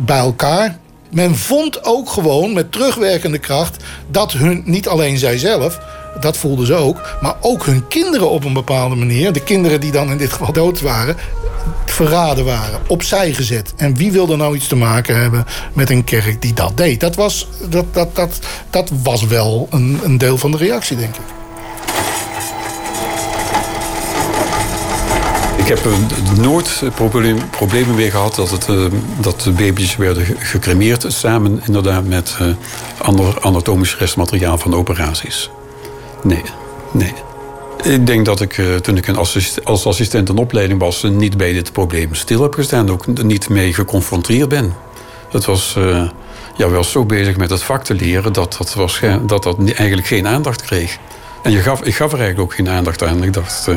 bij 0.00 0.18
elkaar. 0.18 0.78
Men 1.10 1.36
vond 1.36 1.84
ook 1.84 2.10
gewoon 2.10 2.52
met 2.52 2.72
terugwerkende 2.72 3.38
kracht... 3.38 3.84
dat 4.10 4.32
hun, 4.32 4.62
niet 4.64 4.88
alleen 4.88 5.18
zijzelf 5.18 5.78
dat 6.20 6.36
voelden 6.36 6.66
ze 6.66 6.74
ook. 6.74 7.16
Maar 7.20 7.34
ook 7.40 7.66
hun 7.66 7.88
kinderen 7.88 8.30
op 8.30 8.44
een 8.44 8.52
bepaalde 8.52 8.94
manier. 8.94 9.32
De 9.32 9.42
kinderen 9.42 9.80
die 9.80 9.92
dan 9.92 10.10
in 10.10 10.18
dit 10.18 10.32
geval 10.32 10.52
dood 10.52 10.80
waren. 10.80 11.16
Verraden 11.86 12.44
waren. 12.44 12.80
Opzij 12.86 13.32
gezet. 13.32 13.72
En 13.76 13.96
wie 13.96 14.12
wilde 14.12 14.36
nou 14.36 14.56
iets 14.56 14.68
te 14.68 14.76
maken 14.76 15.20
hebben 15.20 15.44
met 15.72 15.90
een 15.90 16.04
kerk 16.04 16.42
die 16.42 16.52
dat 16.52 16.76
deed? 16.76 17.00
Dat 17.00 17.14
was, 17.14 17.48
dat, 17.68 17.94
dat, 17.94 18.16
dat, 18.16 18.38
dat 18.70 18.90
was 19.02 19.24
wel 19.26 19.66
een, 19.70 20.00
een 20.04 20.18
deel 20.18 20.38
van 20.38 20.50
de 20.50 20.56
reactie, 20.56 20.96
denk 20.96 21.14
ik. 21.14 21.37
Ik 25.68 25.78
heb 25.78 25.92
nooit 26.40 26.82
problemen 27.50 27.94
meer 27.94 28.10
gehad 28.10 28.34
dat, 28.34 28.50
het, 28.50 28.68
uh, 28.68 28.84
dat 29.20 29.40
de 29.40 29.50
baby's 29.50 29.96
werden 29.96 30.24
gecremeerd. 30.38 31.04
Samen 31.08 31.62
inderdaad 31.66 32.04
met 32.04 32.36
uh, 32.42 32.48
ander 32.98 33.40
anatomisch 33.40 33.96
restmateriaal 33.96 34.58
van 34.58 34.74
operaties. 34.74 35.50
Nee, 36.22 36.42
nee. 36.92 37.12
Ik 37.84 38.06
denk 38.06 38.24
dat 38.24 38.40
ik 38.40 38.58
uh, 38.58 38.76
toen 38.76 38.96
ik 38.96 39.08
assist 39.08 39.64
als 39.64 39.86
assistent 39.86 40.28
in 40.28 40.36
opleiding 40.36 40.80
was... 40.80 41.02
niet 41.02 41.36
bij 41.36 41.52
dit 41.52 41.72
probleem 41.72 42.14
stil 42.14 42.42
heb 42.42 42.54
gestaan. 42.54 42.90
Ook 42.90 43.22
niet 43.22 43.48
mee 43.48 43.74
geconfronteerd 43.74 44.48
ben. 44.48 44.74
Het 45.30 45.44
was 45.44 45.76
ja, 46.56 46.70
wel 46.70 46.84
zo 46.84 47.04
bezig 47.04 47.36
met 47.36 47.50
het 47.50 47.62
vak 47.62 47.84
te 47.84 47.94
leren... 47.94 48.32
dat 48.32 48.56
dat, 48.58 48.74
was, 48.74 49.00
dat, 49.26 49.42
dat 49.42 49.56
eigenlijk 49.58 50.06
geen 50.06 50.26
aandacht 50.26 50.62
kreeg. 50.62 50.98
En 51.42 51.50
je 51.50 51.60
gaf, 51.60 51.82
ik 51.82 51.94
gaf 51.94 52.12
er 52.12 52.18
eigenlijk 52.18 52.50
ook 52.50 52.56
geen 52.56 52.68
aandacht 52.68 53.02
aan. 53.02 53.24
Ik 53.24 53.32
dacht, 53.32 53.68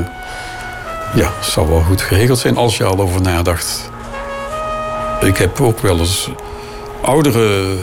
ja, 1.14 1.32
het 1.36 1.46
zal 1.46 1.70
wel 1.70 1.82
goed 1.82 2.02
geregeld 2.02 2.40
zijn 2.40 2.58
als 2.58 2.78
je 2.78 2.84
al 2.84 3.00
over 3.00 3.22
nadacht. 3.22 3.90
Ik 5.22 5.38
heb 5.38 5.62
ook 5.62 5.80
wel 5.80 6.00
eens 6.00 6.30
oudere 7.02 7.76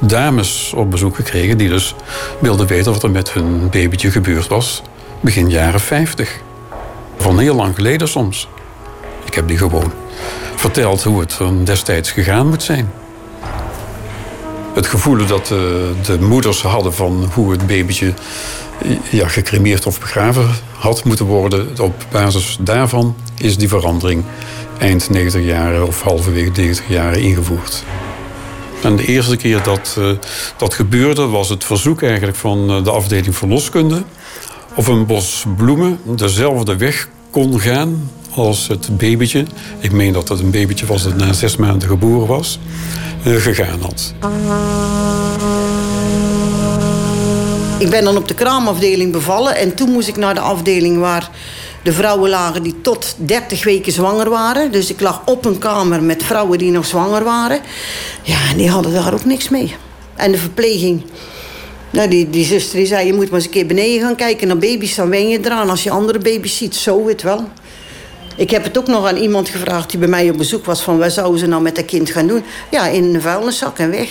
dames 0.00 0.72
op 0.76 0.90
bezoek 0.90 1.16
gekregen 1.16 1.58
die 1.58 1.68
dus 1.68 1.94
wilden 2.38 2.66
weten 2.66 2.92
wat 2.92 3.02
er 3.02 3.10
met 3.10 3.32
hun 3.32 3.68
babytje 3.70 4.10
gebeurd 4.10 4.46
was. 4.46 4.82
Begin 5.20 5.50
jaren 5.50 5.80
50. 5.80 6.40
Van 7.16 7.38
heel 7.38 7.54
lang 7.54 7.74
geleden 7.74 8.08
soms. 8.08 8.48
Ik 9.24 9.34
heb 9.34 9.48
die 9.48 9.58
gewoon 9.58 9.92
verteld 10.54 11.02
hoe 11.02 11.20
het 11.20 11.38
destijds 11.64 12.10
gegaan 12.10 12.48
moet 12.48 12.62
zijn. 12.62 12.92
het 14.74 14.86
gevoel 14.86 15.26
dat 15.26 15.46
de, 15.46 15.92
de 16.02 16.20
moeders 16.20 16.62
hadden 16.62 16.94
van 16.94 17.30
hoe 17.34 17.50
het 17.50 17.66
babytje 17.66 18.12
ja, 19.10 19.28
gecremeerd 19.28 19.86
of 19.86 20.00
begraven 20.00 20.50
had 20.78 21.04
moeten 21.04 21.26
worden. 21.26 21.80
Op 21.80 22.06
basis 22.10 22.58
daarvan 22.60 23.16
is 23.36 23.56
die 23.56 23.68
verandering 23.68 24.24
eind 24.78 25.10
90 25.10 25.44
jaren 25.44 25.86
of 25.86 26.02
halverwege 26.02 26.50
90 26.50 26.88
jaren 26.88 27.20
ingevoerd. 27.20 27.84
En 28.82 28.96
de 28.96 29.06
eerste 29.06 29.36
keer 29.36 29.62
dat 29.62 29.96
uh, 29.98 30.10
dat 30.56 30.74
gebeurde 30.74 31.26
was 31.26 31.48
het 31.48 31.64
verzoek 31.64 32.02
eigenlijk 32.02 32.36
van 32.36 32.70
uh, 32.70 32.84
de 32.84 32.90
afdeling 32.90 33.36
verloskunde 33.36 34.02
of 34.74 34.86
een 34.86 35.06
bos 35.06 35.44
bloemen 35.56 35.98
dezelfde 36.04 36.76
weg 36.76 37.08
kon 37.30 37.60
gaan 37.60 38.10
als 38.34 38.68
het 38.68 38.96
babytje. 38.96 39.44
Ik 39.78 39.92
meen 39.92 40.12
dat 40.12 40.28
het 40.28 40.40
een 40.40 40.50
babytje 40.50 40.86
was 40.86 41.02
dat 41.02 41.16
na 41.16 41.32
zes 41.32 41.56
maanden 41.56 41.88
geboren 41.88 42.26
was, 42.26 42.58
uh, 43.26 43.36
gegaan 43.36 43.80
had. 43.80 44.14
Ik 47.78 47.90
ben 47.90 48.04
dan 48.04 48.16
op 48.16 48.28
de 48.28 48.34
kraamafdeling 48.34 49.12
bevallen 49.12 49.56
en 49.56 49.74
toen 49.74 49.90
moest 49.90 50.08
ik 50.08 50.16
naar 50.16 50.34
de 50.34 50.40
afdeling 50.40 50.98
waar 50.98 51.30
de 51.82 51.92
vrouwen 51.92 52.30
lagen 52.30 52.62
die 52.62 52.80
tot 52.80 53.14
30 53.16 53.64
weken 53.64 53.92
zwanger 53.92 54.30
waren. 54.30 54.72
Dus 54.72 54.90
ik 54.90 55.00
lag 55.00 55.22
op 55.24 55.44
een 55.44 55.58
kamer 55.58 56.02
met 56.02 56.22
vrouwen 56.22 56.58
die 56.58 56.70
nog 56.70 56.86
zwanger 56.86 57.24
waren. 57.24 57.60
Ja, 58.22 58.38
en 58.50 58.56
die 58.56 58.70
hadden 58.70 58.92
daar 58.92 59.14
ook 59.14 59.24
niks 59.24 59.48
mee. 59.48 59.74
En 60.16 60.32
de 60.32 60.38
verpleging. 60.38 61.02
Nou, 61.90 62.08
die, 62.08 62.30
die 62.30 62.44
zuster 62.44 62.76
die 62.76 62.86
zei, 62.86 63.06
je 63.06 63.12
moet 63.12 63.24
maar 63.24 63.34
eens 63.34 63.44
een 63.44 63.50
keer 63.50 63.66
beneden 63.66 64.00
gaan 64.00 64.16
kijken 64.16 64.48
naar 64.48 64.58
baby's. 64.58 64.94
Dan 64.94 65.10
wen 65.10 65.28
je 65.28 65.38
eraan 65.44 65.70
als 65.70 65.82
je 65.82 65.90
andere 65.90 66.18
baby's 66.18 66.56
ziet. 66.56 66.76
Zo 66.76 67.08
het 67.08 67.22
wel. 67.22 67.48
Ik 68.36 68.50
heb 68.50 68.64
het 68.64 68.78
ook 68.78 68.86
nog 68.86 69.06
aan 69.06 69.16
iemand 69.16 69.48
gevraagd 69.48 69.90
die 69.90 69.98
bij 69.98 70.08
mij 70.08 70.30
op 70.30 70.36
bezoek 70.36 70.64
was... 70.64 70.82
van 70.82 70.98
wat 70.98 71.12
zouden 71.12 71.38
ze 71.38 71.46
nou 71.46 71.62
met 71.62 71.76
dat 71.76 71.84
kind 71.84 72.10
gaan 72.10 72.26
doen? 72.26 72.42
Ja, 72.70 72.86
in 72.86 73.14
een 73.14 73.20
vuilniszak 73.20 73.78
en 73.78 73.90
weg. 73.90 74.08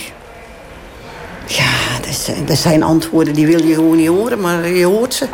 Ja, 1.47 1.86
dat 2.17 2.25
zijn, 2.25 2.45
dat 2.45 2.57
zijn 2.57 2.83
antwoorden 2.83 3.33
die 3.33 3.47
wil 3.47 3.63
je 3.63 3.73
gewoon 3.73 3.97
niet 3.97 4.07
horen, 4.07 4.39
maar 4.39 4.67
je 4.67 4.85
hoort 4.85 5.13
ze. 5.13 5.27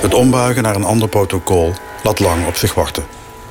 Het 0.00 0.14
ombuigen 0.14 0.62
naar 0.62 0.76
een 0.76 0.84
ander 0.84 1.08
protocol 1.08 1.72
laat 2.02 2.18
lang 2.18 2.46
op 2.46 2.56
zich 2.56 2.74
wachten. 2.74 3.04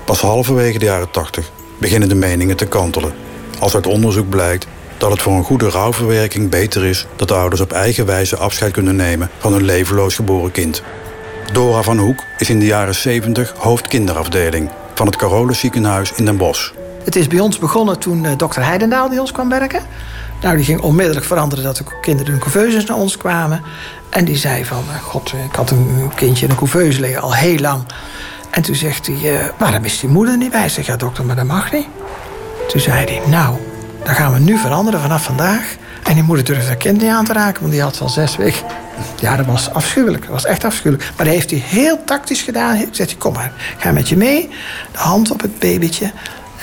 Pas 0.06 0.22
halverwege 0.22 0.80
de 0.80 0.86
jaren 0.86 1.12
80 1.12 1.52
beginnen 1.78 2.10
de 2.10 2.16
meningen 2.16 2.58
te 2.58 2.66
kantelen. 2.66 3.14
Als 3.60 3.76
uit 3.76 3.88
onderzoek 3.88 4.30
blijkt 4.30 4.68
dat 4.98 5.12
het 5.12 5.22
voor 5.22 5.34
een 5.34 5.44
goede 5.44 5.70
rouwverwerking 5.70 6.50
beter 6.50 6.86
is 6.86 7.06
dat 7.16 7.28
de 7.28 7.34
ouders 7.34 7.62
op 7.62 7.72
eigen 7.72 8.06
wijze 8.06 8.38
afscheid 8.38 8.72
kunnen 8.72 8.96
nemen 8.96 9.30
van 9.38 9.54
hun 9.54 9.64
levenloos 9.64 10.16
geboren 10.16 10.52
kind. 10.52 10.82
Dora 11.54 11.82
van 11.82 11.98
Hoek 11.98 12.24
is 12.38 12.50
in 12.50 12.60
de 12.60 12.66
jaren 12.66 12.96
70 12.96 13.54
hoofdkinderafdeling 13.58 14.70
van 14.94 15.06
het 15.06 15.16
Carolus 15.16 15.60
ziekenhuis 15.60 16.12
in 16.12 16.26
Den 16.26 16.38
Bosch. 16.38 16.72
Het 17.08 17.16
is 17.16 17.28
bij 17.28 17.40
ons 17.40 17.60
begonnen 17.60 18.00
toen 18.00 18.24
uh, 18.24 18.32
dokter 18.38 18.66
Heidendaal 18.66 19.10
bij 19.10 19.20
ons 19.20 19.32
kwam 19.32 19.50
werken. 19.50 19.82
Nou, 20.42 20.56
die 20.56 20.66
ging 20.66 20.82
onmiddellijk 20.82 21.26
veranderen 21.26 21.64
dat 21.64 21.78
de 21.78 21.84
kinderen 22.02 22.34
in 22.34 22.40
couveuses 22.40 22.86
naar 22.86 22.98
ons 22.98 23.18
kwamen. 23.18 23.62
En 24.10 24.26
die 24.26 24.38
zei 24.38 24.66
van, 24.66 24.84
uh, 24.90 24.96
god, 24.96 25.34
ik 25.50 25.56
had 25.56 25.72
een 25.72 26.12
kindje 26.16 26.46
in 26.46 26.52
een 26.52 26.58
couveuse 26.58 27.00
liggen 27.00 27.22
al 27.22 27.34
heel 27.34 27.58
lang. 27.58 27.84
En 28.50 28.62
toen 28.62 28.76
zegt 28.76 29.08
hij, 29.08 29.52
waarom 29.58 29.84
is 29.84 30.00
die 30.00 30.10
moeder 30.10 30.38
niet 30.38 30.52
bij? 30.52 30.66
Ik 30.66 30.72
zeg, 30.72 30.86
ja 30.86 30.96
dokter, 30.96 31.26
maar 31.26 31.36
dat 31.36 31.46
mag 31.46 31.72
niet. 31.72 31.88
Toen 32.68 32.82
zei 32.82 33.06
hij, 33.06 33.22
nou, 33.28 33.56
dat 34.04 34.16
gaan 34.16 34.34
we 34.34 34.40
nu 34.40 34.58
veranderen 34.58 35.02
vanaf 35.02 35.24
vandaag. 35.24 35.76
En 36.04 36.14
die 36.14 36.24
moeder 36.24 36.46
durfde 36.46 36.68
dat 36.68 36.78
kind 36.78 37.02
niet 37.02 37.12
aan 37.12 37.26
te 37.26 37.34
raken, 37.34 37.62
want 37.62 37.74
die 37.74 37.82
had 37.82 38.02
al 38.02 38.10
zes 38.10 38.36
weken. 38.36 38.66
Ja, 39.20 39.36
dat 39.36 39.46
was 39.46 39.70
afschuwelijk. 39.74 40.22
Dat 40.22 40.32
was 40.32 40.46
echt 40.46 40.64
afschuwelijk. 40.64 41.10
Maar 41.16 41.26
dat 41.26 41.36
heeft 41.36 41.50
hij 41.50 41.64
heel 41.66 42.04
tactisch 42.04 42.42
gedaan. 42.42 42.76
Hij 42.76 42.88
zegt, 42.92 43.18
kom 43.18 43.34
maar, 43.34 43.52
ga 43.78 43.92
met 43.92 44.10
je 44.10 44.18
mee. 44.18 44.50
De 44.92 44.98
hand 44.98 45.32
op 45.32 45.42
het 45.42 45.60
babytje. 45.60 46.12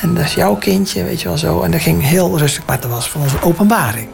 En 0.05 0.15
dat 0.15 0.25
is 0.25 0.35
jouw 0.35 0.55
kindje, 0.55 1.05
weet 1.05 1.21
je 1.21 1.29
wel 1.29 1.39
zo. 1.39 1.63
En 1.63 1.71
dat 1.71 1.81
ging 1.81 2.03
heel 2.03 2.39
rustig, 2.39 2.67
maar 2.67 2.81
dat 2.81 2.91
was 2.91 3.09
voor 3.09 3.21
ons 3.21 3.33
een 3.33 3.43
openbaring. 3.43 4.09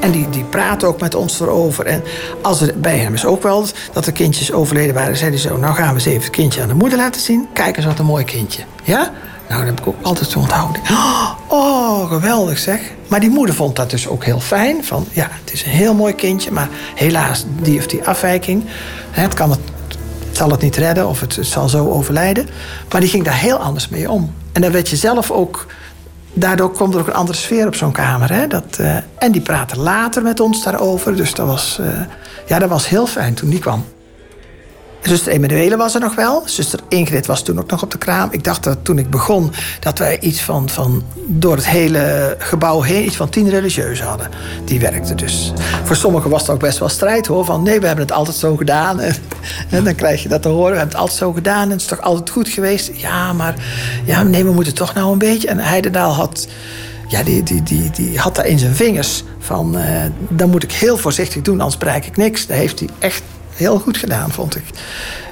En 0.00 0.10
die, 0.10 0.30
die 0.30 0.44
praatte 0.44 0.86
ook 0.86 1.00
met 1.00 1.14
ons 1.14 1.40
erover. 1.40 1.86
En 1.86 2.02
als 2.42 2.60
er, 2.60 2.72
bij 2.76 2.98
hem 2.98 3.14
is 3.14 3.24
ook 3.24 3.42
wel 3.42 3.66
dat 3.92 4.04
de 4.04 4.12
kindjes 4.12 4.52
overleden 4.52 4.94
waren, 4.94 5.16
zei 5.16 5.30
hij 5.30 5.40
zo: 5.40 5.56
Nou 5.56 5.74
gaan 5.74 5.88
we 5.88 5.94
eens 5.94 6.04
even 6.04 6.22
het 6.22 6.30
kindje 6.30 6.62
aan 6.62 6.68
de 6.68 6.74
moeder 6.74 6.98
laten 6.98 7.20
zien. 7.20 7.48
Kijk 7.52 7.76
eens 7.76 7.86
wat 7.86 7.98
een 7.98 8.04
mooi 8.04 8.24
kindje. 8.24 8.62
Ja? 8.82 9.12
Nou, 9.48 9.60
dat 9.60 9.68
heb 9.74 9.80
ik 9.80 9.86
ook 9.86 10.02
altijd 10.02 10.30
zo 10.30 10.38
onthouden. 10.38 10.82
Oh, 11.48 12.08
geweldig 12.08 12.58
zeg. 12.58 12.80
Maar 13.08 13.20
die 13.20 13.30
moeder 13.30 13.54
vond 13.54 13.76
dat 13.76 13.90
dus 13.90 14.08
ook 14.08 14.24
heel 14.24 14.40
fijn. 14.40 14.84
Van 14.84 15.06
ja, 15.10 15.28
het 15.30 15.52
is 15.52 15.64
een 15.64 15.70
heel 15.70 15.94
mooi 15.94 16.14
kindje, 16.14 16.50
maar 16.50 16.68
helaas, 16.94 17.44
die 17.60 17.72
heeft 17.74 17.90
die 17.90 18.04
afwijking. 18.04 18.64
Het, 19.10 19.34
kan 19.34 19.50
het, 19.50 19.60
het 20.28 20.36
zal 20.36 20.50
het 20.50 20.60
niet 20.60 20.76
redden 20.76 21.08
of 21.08 21.20
het 21.20 21.38
zal 21.40 21.68
zo 21.68 21.90
overlijden. 21.90 22.48
Maar 22.90 23.00
die 23.00 23.10
ging 23.10 23.24
daar 23.24 23.38
heel 23.38 23.56
anders 23.56 23.88
mee 23.88 24.10
om. 24.10 24.32
En 24.52 24.60
dan 24.60 24.72
werd 24.72 24.88
je 24.88 24.96
zelf 24.96 25.30
ook. 25.30 25.66
Daardoor 26.32 26.70
komt 26.70 26.94
er 26.94 27.00
ook 27.00 27.06
een 27.06 27.14
andere 27.14 27.38
sfeer 27.38 27.66
op 27.66 27.74
zo'n 27.74 27.92
kamer. 27.92 28.32
Hè? 28.32 28.46
Dat, 28.46 28.78
uh, 28.80 28.96
en 29.18 29.32
die 29.32 29.40
praten 29.40 29.78
later 29.78 30.22
met 30.22 30.40
ons 30.40 30.62
daarover. 30.62 31.16
Dus 31.16 31.34
dat 31.34 31.46
was, 31.46 31.78
uh, 31.80 32.00
ja, 32.46 32.58
dat 32.58 32.68
was 32.68 32.88
heel 32.88 33.06
fijn 33.06 33.34
toen 33.34 33.50
die 33.50 33.58
kwam. 33.58 33.84
Zuster 35.02 35.32
Emanuele 35.32 35.76
was 35.76 35.94
er 35.94 36.00
nog 36.00 36.14
wel. 36.14 36.42
Zuster 36.44 36.80
Ingrid 36.88 37.26
was 37.26 37.42
toen 37.42 37.58
ook 37.58 37.70
nog 37.70 37.82
op 37.82 37.90
de 37.90 37.98
kraam. 37.98 38.28
Ik 38.30 38.44
dacht 38.44 38.64
dat 38.64 38.78
toen 38.82 38.98
ik 38.98 39.10
begon 39.10 39.52
dat 39.80 39.98
wij 39.98 40.20
iets 40.20 40.42
van, 40.42 40.68
van 40.68 41.02
door 41.26 41.56
het 41.56 41.66
hele 41.66 42.34
gebouw 42.38 42.80
heen 42.80 43.04
iets 43.04 43.16
van 43.16 43.28
tien 43.28 43.48
religieuzen 43.48 44.06
hadden. 44.06 44.28
Die 44.64 44.80
werkten 44.80 45.16
dus. 45.16 45.52
Voor 45.84 45.96
sommigen 45.96 46.30
was 46.30 46.40
het 46.40 46.50
ook 46.50 46.60
best 46.60 46.78
wel 46.78 46.88
strijd 46.88 47.26
hoor. 47.26 47.44
Van 47.44 47.62
nee, 47.62 47.80
we 47.80 47.86
hebben 47.86 48.04
het 48.04 48.14
altijd 48.14 48.36
zo 48.36 48.56
gedaan. 48.56 49.00
En, 49.00 49.84
dan 49.84 49.94
krijg 49.94 50.22
je 50.22 50.28
dat 50.28 50.42
te 50.42 50.48
horen. 50.48 50.72
We 50.72 50.78
hebben 50.78 50.94
het 50.94 51.00
altijd 51.00 51.18
zo 51.18 51.32
gedaan 51.32 51.62
en 51.62 51.70
het 51.70 51.80
is 51.80 51.86
toch 51.86 52.00
altijd 52.00 52.30
goed 52.30 52.48
geweest. 52.48 52.90
Ja, 52.94 53.32
maar 53.32 53.54
ja, 54.04 54.22
nee, 54.22 54.44
we 54.44 54.52
moeten 54.52 54.74
toch 54.74 54.94
nou 54.94 55.12
een 55.12 55.18
beetje. 55.18 55.48
En 55.48 55.58
Heidendaal 55.58 56.12
had 56.12 56.48
ja, 57.08 57.22
die, 57.22 57.42
die, 57.42 57.62
die, 57.62 57.90
die 57.90 58.18
had 58.18 58.36
daar 58.36 58.46
in 58.46 58.58
zijn 58.58 58.74
vingers 58.74 59.24
van... 59.38 59.78
Uh, 59.78 59.84
dan 60.28 60.50
moet 60.50 60.62
ik 60.62 60.72
heel 60.72 60.96
voorzichtig 60.96 61.42
doen, 61.42 61.60
anders 61.60 61.78
bereik 61.78 62.06
ik 62.06 62.16
niks. 62.16 62.46
Dat 62.46 62.56
heeft 62.56 62.78
hij 62.78 62.88
echt 62.98 63.22
heel 63.62 63.78
goed 63.78 63.96
gedaan, 63.96 64.30
vond 64.30 64.56
ik. 64.56 64.64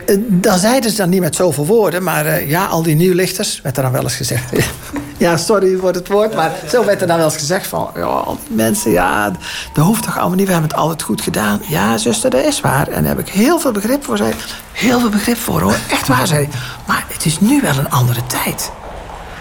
Uh, 0.07 0.17
dan 0.29 0.59
zeiden 0.59 0.91
ze 0.91 0.97
dan 0.97 1.09
niet 1.09 1.21
met 1.21 1.35
zoveel 1.35 1.67
woorden, 1.67 2.03
maar 2.03 2.27
uh, 2.27 2.51
ja, 2.51 2.67
al 2.67 2.83
die 2.83 2.97
nieuwlichters, 2.97 3.61
werd 3.63 3.77
er 3.77 3.83
dan 3.83 3.93
wel 3.93 4.03
eens 4.03 4.17
gezegd. 4.17 4.53
ja, 5.17 5.37
sorry 5.37 5.77
voor 5.77 5.93
het 5.93 6.09
woord, 6.09 6.35
maar 6.35 6.53
zo 6.69 6.85
werd 6.85 7.01
er 7.01 7.07
dan 7.07 7.17
wel 7.17 7.27
eens 7.27 7.37
gezegd 7.37 7.67
van, 7.67 7.91
ja, 7.95 8.25
mensen, 8.49 8.91
ja, 8.91 9.33
dat 9.73 9.85
hoeft 9.85 10.03
toch 10.03 10.19
allemaal 10.19 10.37
niet, 10.37 10.47
we 10.47 10.53
hebben 10.53 10.71
het 10.71 10.79
altijd 10.79 11.03
goed 11.03 11.21
gedaan. 11.21 11.61
Ja, 11.69 11.99
zuster, 11.99 12.31
dat 12.31 12.45
is 12.45 12.61
waar. 12.61 12.89
En 12.89 13.03
daar 13.03 13.17
heb 13.17 13.27
ik 13.27 13.33
heel 13.33 13.59
veel 13.59 13.73
begrip 13.73 14.05
voor, 14.05 14.17
zei 14.17 14.33
Heel 14.73 15.01
veel 15.01 15.09
begrip 15.09 15.37
voor, 15.37 15.61
hoor. 15.61 15.77
Echt 15.91 16.09
waar, 16.09 16.27
zei 16.27 16.49
Maar 16.87 17.05
het 17.09 17.25
is 17.25 17.41
nu 17.41 17.61
wel 17.61 17.79
een 17.79 17.91
andere 17.91 18.27
tijd. 18.27 18.71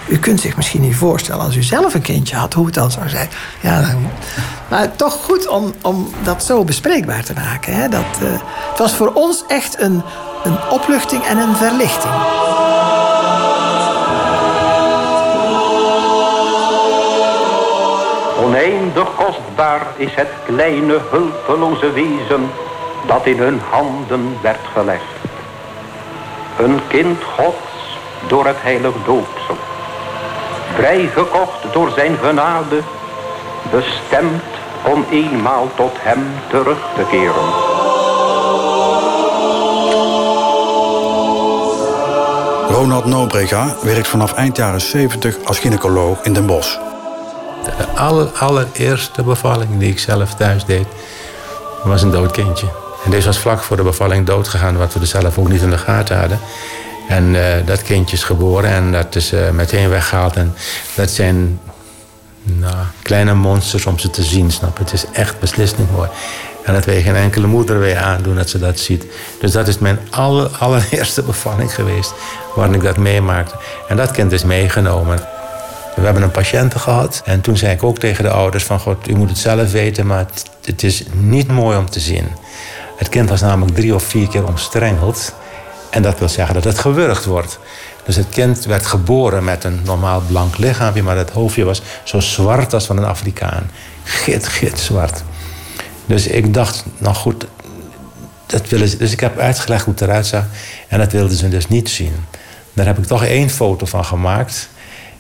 U 0.10 0.18
kunt 0.18 0.40
zich 0.40 0.56
misschien 0.56 0.82
niet 0.82 0.96
voorstellen 0.96 1.46
als 1.46 1.56
u 1.56 1.64
zelf 1.64 1.94
een 1.94 2.02
kindje 2.02 2.36
had, 2.36 2.54
hoe 2.54 2.66
het 2.66 2.74
dan 2.74 2.92
zou 2.92 3.10
zijn. 3.10 3.30
Ja, 3.62 3.96
maar 4.70 4.96
toch 4.96 5.14
goed 5.14 5.48
om, 5.48 5.74
om 5.82 6.14
dat 6.24 6.44
zo 6.44 6.64
bespreekbaar 6.64 7.24
te 7.24 7.34
maken. 7.34 7.74
Hè? 7.74 7.90
Dat, 7.90 8.20
uh, 8.24 8.30
het 8.70 8.80
was 8.80 8.96
voor 8.96 9.12
ons 9.14 9.44
echt 9.48 9.82
een, 9.82 10.04
een 10.44 10.58
opluchting 10.70 11.24
en 11.24 11.38
een 11.38 11.56
verlichting. 11.56 12.14
Oneindig 18.44 19.16
kostbaar 19.16 19.88
is 19.96 20.16
het 20.16 20.30
kleine 20.46 21.00
hulpeloze 21.10 21.92
wezen 21.92 22.50
dat 23.08 23.26
in 23.26 23.38
hun 23.38 23.62
handen 23.70 24.38
werd 24.42 24.68
gelegd. 24.74 25.04
Een 26.58 26.80
kind 26.88 27.24
Gods 27.24 27.98
door 28.28 28.46
het 28.46 28.62
heilig 28.62 28.94
doodsel 29.06 29.58
vrijgekocht 30.76 31.74
door 31.74 31.92
zijn 31.96 32.18
genade, 32.18 32.80
bestemd 33.72 34.44
om 34.86 35.06
eenmaal 35.12 35.70
tot 35.76 35.92
hem 36.00 36.26
terug 36.50 36.80
te 36.96 37.04
keren. 37.10 37.78
Ronald 42.80 43.06
Nobrega 43.06 43.76
werkt 43.82 44.08
vanaf 44.08 44.34
eind 44.34 44.58
jaren 44.58 44.82
70 44.82 45.38
als 45.44 45.60
gynaecoloog 45.60 46.22
in 46.22 46.34
Den 46.34 46.46
Bosch. 46.46 46.78
De 47.64 47.88
aller, 47.96 48.28
allereerste 48.28 49.24
bevalling 49.24 49.80
die 49.80 49.92
ik 49.92 50.00
zelf 50.00 50.34
thuis 50.34 50.66
deed, 50.66 50.88
was 51.84 52.02
een 52.02 52.12
dood 52.12 52.32
kindje. 52.32 52.68
En 53.06 53.12
deze 53.12 53.26
was 53.26 53.40
vlak 53.40 53.60
voor 53.60 53.78
de 53.78 53.84
bevalling 53.84 54.26
doodgegaan, 54.26 54.78
wat 54.78 54.94
we 54.94 55.00
er 55.00 55.08
zelf 55.08 55.38
ook 55.38 55.50
niet 55.50 55.62
in 55.62 55.70
de 55.70 55.78
gaten 55.78 56.20
hadden. 56.20 56.40
En 57.10 57.34
uh, 57.34 57.42
dat 57.66 57.82
kindje 57.82 58.16
is 58.16 58.24
geboren 58.24 58.70
en 58.70 58.92
dat 58.92 59.16
is 59.16 59.34
uh, 59.34 59.50
meteen 59.50 59.90
weggehaald. 59.90 60.36
En 60.36 60.54
dat 60.96 61.10
zijn 61.10 61.60
nou, 62.44 62.76
kleine 63.02 63.34
monsters 63.34 63.86
om 63.86 64.00
ze 64.00 64.10
te 64.10 64.24
zien, 64.24 64.52
snap 64.52 64.78
je? 64.78 64.84
Het 64.84 64.94
is 64.94 65.06
echt 65.14 65.40
beslist 65.40 65.78
niet 65.78 65.92
mooi. 65.92 66.10
En 66.64 66.74
dat 66.74 66.86
wil 66.86 67.02
geen 67.02 67.16
enkele 67.16 67.48
moeder 67.48 67.80
weer 67.80 67.98
aandoen 67.98 68.36
dat 68.36 68.50
ze 68.50 68.60
dat 68.60 68.80
ziet. 68.80 69.06
Dus 69.40 69.52
dat 69.52 69.68
is 69.68 69.78
mijn 69.78 70.00
aller, 70.10 70.50
allereerste 70.66 71.22
bevalling 71.22 71.74
geweest 71.74 72.14
waarin 72.56 72.74
ik 72.74 72.84
dat 72.84 72.98
meemaakte. 72.98 73.56
En 73.88 73.96
dat 73.96 74.12
kind 74.12 74.32
is 74.32 74.44
meegenomen. 74.44 75.20
We 75.96 76.06
hebben 76.06 76.24
een 76.24 76.32
patiënte 76.32 76.80
gehad. 76.80 77.22
En 77.26 77.42
toen 77.42 77.58
zei 77.58 77.74
ik 77.74 77.84
ook 77.84 77.98
tegen 77.98 78.24
de 78.24 78.30
ouders 78.30 78.64
van... 78.64 78.80
God, 78.80 79.10
u 79.10 79.16
moet 79.16 79.30
het 79.30 79.38
zelf 79.38 79.72
weten, 79.72 80.08
maar 80.08 80.18
het, 80.18 80.46
het 80.64 80.84
is 80.84 81.04
niet 81.14 81.48
mooi 81.48 81.78
om 81.78 81.90
te 81.90 82.00
zien. 82.00 82.28
Het 82.98 83.10
kind 83.10 83.30
was 83.30 83.42
namelijk 83.42 83.76
drie 83.76 83.96
of 83.96 84.04
vier 84.04 84.28
keer 84.28 84.48
omstrengeld. 84.48 85.34
En 85.90 86.02
dat 86.02 86.20
wil 86.20 86.30
zeggen 86.30 86.56
dat 86.56 86.64
het 86.64 86.80
gewurgd 86.80 87.26
wordt. 87.26 87.60
Dus 88.06 88.16
het 88.16 88.30
kind 88.30 88.66
werd 88.66 88.86
geboren 88.86 89.44
met 89.44 89.64
een 89.64 89.80
normaal 89.84 90.22
blank 90.28 90.58
lichaampje, 90.58 91.04
maar 91.04 91.18
het 91.18 91.30
hoofdje 91.30 91.64
was 91.64 91.82
zo 92.04 92.20
zwart 92.20 92.74
als 92.74 92.86
van 92.86 92.98
een 92.98 93.06
Afrikaan. 93.06 93.72
Git, 94.04 94.48
git 94.48 94.80
zwart. 94.80 95.24
Dus 96.06 96.28
ik 96.28 96.54
dacht, 96.54 96.86
nou 96.98 97.16
goed, 97.16 97.46
dat 98.46 98.70
willen 98.70 98.88
ze. 98.88 98.98
Dus 98.98 99.12
ik 99.12 99.20
heb 99.20 99.40
uitgelegd 99.40 99.84
hoe 99.84 99.94
het 99.94 100.02
eruit 100.02 100.28
zag 100.28 100.44
en 100.88 101.00
dat 101.00 101.12
wilden 101.12 101.38
ze 101.38 101.50
dus 101.50 101.68
niet 101.68 101.90
zien. 101.90 102.14
Daar 102.74 102.86
heb 102.86 102.98
ik 102.98 103.06
toch 103.06 103.24
één 103.24 103.50
foto 103.50 103.86
van 103.86 104.06
gemaakt. 104.06 104.70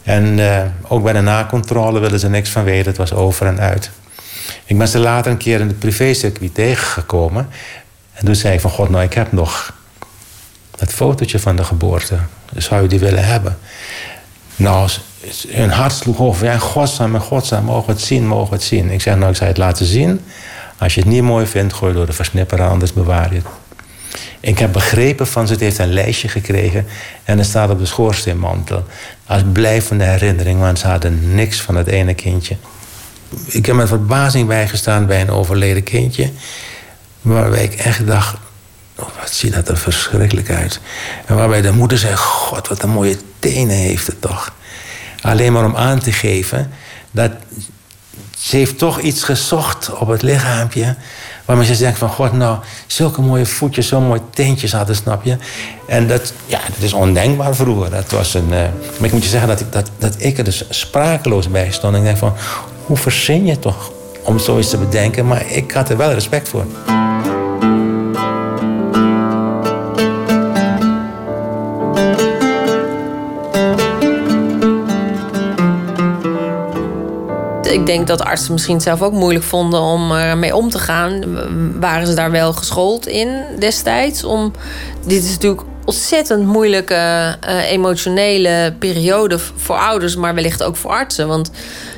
En 0.03 0.39
eh, 0.39 0.65
ook 0.87 1.03
bij 1.03 1.13
de 1.13 1.21
nakontrole 1.21 1.99
wilden 1.99 2.19
ze 2.19 2.29
niks 2.29 2.49
van 2.49 2.63
weten, 2.63 2.87
het 2.87 2.97
was 2.97 3.13
over 3.13 3.47
en 3.47 3.59
uit. 3.59 3.91
Ik 4.65 4.77
ben 4.77 4.87
ze 4.87 4.99
later 4.99 5.31
een 5.31 5.37
keer 5.37 5.59
in 5.59 5.67
het 5.67 5.79
privécircuit 5.79 6.53
tegengekomen. 6.53 7.47
En 8.13 8.25
toen 8.25 8.35
zei 8.35 8.53
ik 8.53 8.61
van, 8.61 8.71
god, 8.71 8.89
nou, 8.89 9.03
ik 9.03 9.13
heb 9.13 9.31
nog 9.31 9.73
dat 10.79 10.93
fotootje 10.93 11.39
van 11.39 11.55
de 11.55 11.63
geboorte. 11.63 12.17
Zou 12.55 12.81
je 12.81 12.87
die 12.87 12.99
willen 12.99 13.25
hebben? 13.25 13.57
Nou, 14.55 14.89
hun 15.47 15.69
hart 15.69 15.93
sloeg 15.93 16.19
over. 16.19 16.45
Ja, 16.45 16.57
godsnaam, 16.57 17.19
godsnaam, 17.19 17.63
mogen 17.63 17.93
het 17.93 18.01
zien, 18.01 18.27
mogen 18.27 18.53
het 18.53 18.63
zien. 18.63 18.89
Ik 18.89 19.01
zeg, 19.01 19.15
nou, 19.15 19.29
ik 19.29 19.35
zou 19.35 19.49
het 19.49 19.57
laten 19.57 19.85
zien. 19.85 20.21
Als 20.77 20.93
je 20.93 21.01
het 21.01 21.09
niet 21.09 21.23
mooi 21.23 21.45
vindt, 21.45 21.73
gooi 21.73 21.93
door 21.93 22.05
de 22.05 22.13
versnipper, 22.13 22.61
anders 22.61 22.93
bewaar 22.93 23.33
je 23.33 23.35
het. 23.35 23.45
Ik 24.39 24.59
heb 24.59 24.71
begrepen 24.71 25.27
van 25.27 25.47
ze, 25.47 25.53
het 25.53 25.61
heeft 25.61 25.77
een 25.77 25.93
lijstje 25.93 26.27
gekregen 26.27 26.85
en 27.23 27.37
het 27.37 27.47
staat 27.47 27.69
op 27.69 27.79
de 27.79 27.85
schoorsteenmantel. 27.85 28.83
Als 29.25 29.41
blijvende 29.51 30.03
herinnering, 30.03 30.59
want 30.59 30.79
ze 30.79 30.87
hadden 30.87 31.35
niks 31.35 31.61
van 31.61 31.75
het 31.75 31.87
ene 31.87 32.13
kindje. 32.13 32.55
Ik 33.45 33.65
heb 33.65 33.75
met 33.75 33.87
verbazing 33.87 34.47
bijgestaan 34.47 35.05
bij 35.05 35.21
een 35.21 35.29
overleden 35.29 35.83
kindje, 35.83 36.31
waarbij 37.21 37.63
ik 37.63 37.73
echt 37.73 38.07
dacht, 38.07 38.37
oh, 38.99 39.19
wat 39.19 39.31
ziet 39.31 39.53
dat 39.53 39.69
er 39.69 39.77
verschrikkelijk 39.77 40.49
uit. 40.49 40.79
En 41.25 41.35
waarbij 41.35 41.61
de 41.61 41.71
moeder 41.71 41.97
zei, 41.97 42.15
god, 42.15 42.67
wat 42.67 42.83
een 42.83 42.89
mooie 42.89 43.17
tenen 43.39 43.75
heeft 43.75 44.07
het 44.07 44.21
toch. 44.21 44.53
Alleen 45.21 45.53
maar 45.53 45.65
om 45.65 45.75
aan 45.75 45.99
te 45.99 46.11
geven 46.11 46.71
dat 47.11 47.31
ze 48.37 48.55
heeft 48.55 48.77
toch 48.77 48.99
iets 48.99 49.23
gezocht 49.23 49.93
op 49.93 50.07
het 50.07 50.21
lichaampje 50.21 50.95
Waarmee 51.49 51.67
ze 51.67 51.77
denkt 51.77 51.97
van, 51.97 52.09
god 52.09 52.33
nou, 52.33 52.57
zulke 52.87 53.21
mooie 53.21 53.45
voetjes, 53.45 53.87
zo 53.87 53.99
mooie 53.99 54.21
teentjes 54.33 54.71
hadden, 54.71 54.95
snap 54.95 55.23
je? 55.23 55.37
En 55.87 56.07
dat, 56.07 56.33
ja, 56.45 56.59
dat 56.73 56.83
is 56.83 56.93
ondenkbaar 56.93 57.55
vroeger. 57.55 57.89
Dat 57.89 58.11
was 58.11 58.33
een, 58.33 58.43
uh, 58.43 58.49
maar 58.97 59.07
ik 59.07 59.11
moet 59.11 59.23
je 59.23 59.29
zeggen 59.29 59.49
dat 59.49 59.59
ik, 59.59 59.71
dat, 59.71 59.89
dat 59.97 60.15
ik 60.17 60.37
er 60.37 60.43
dus 60.43 60.63
sprakeloos 60.69 61.49
bij 61.49 61.71
stond. 61.71 61.95
ik 61.95 62.03
denk 62.03 62.17
van, 62.17 62.33
hoe 62.85 62.97
verzin 62.97 63.45
je 63.45 63.59
toch 63.59 63.91
om 64.23 64.39
zoiets 64.39 64.69
te 64.69 64.77
bedenken? 64.77 65.27
Maar 65.27 65.51
ik 65.51 65.71
had 65.71 65.89
er 65.89 65.97
wel 65.97 66.11
respect 66.11 66.49
voor. 66.49 66.65
Ik 77.79 77.85
denk 77.85 78.07
dat 78.07 78.21
artsen 78.21 78.53
misschien 78.53 78.81
zelf 78.81 79.01
ook 79.01 79.13
moeilijk 79.13 79.45
vonden 79.45 79.81
om 79.81 80.11
ermee 80.11 80.55
om 80.55 80.69
te 80.69 80.79
gaan. 80.79 81.23
Waren 81.79 82.07
ze 82.07 82.13
daar 82.13 82.31
wel 82.31 82.53
geschoold 82.53 83.07
in 83.07 83.41
destijds? 83.59 84.23
Om, 84.23 84.53
dit 85.05 85.23
is 85.23 85.31
natuurlijk 85.31 85.61
ontzettend 85.85 86.45
moeilijke 86.45 87.35
uh, 87.47 87.71
emotionele 87.71 88.73
periode 88.79 89.39
voor 89.55 89.75
ouders, 89.75 90.15
maar 90.15 90.35
wellicht 90.35 90.63
ook 90.63 90.75
voor 90.75 90.91
artsen. 90.91 91.27
Want 91.27 91.51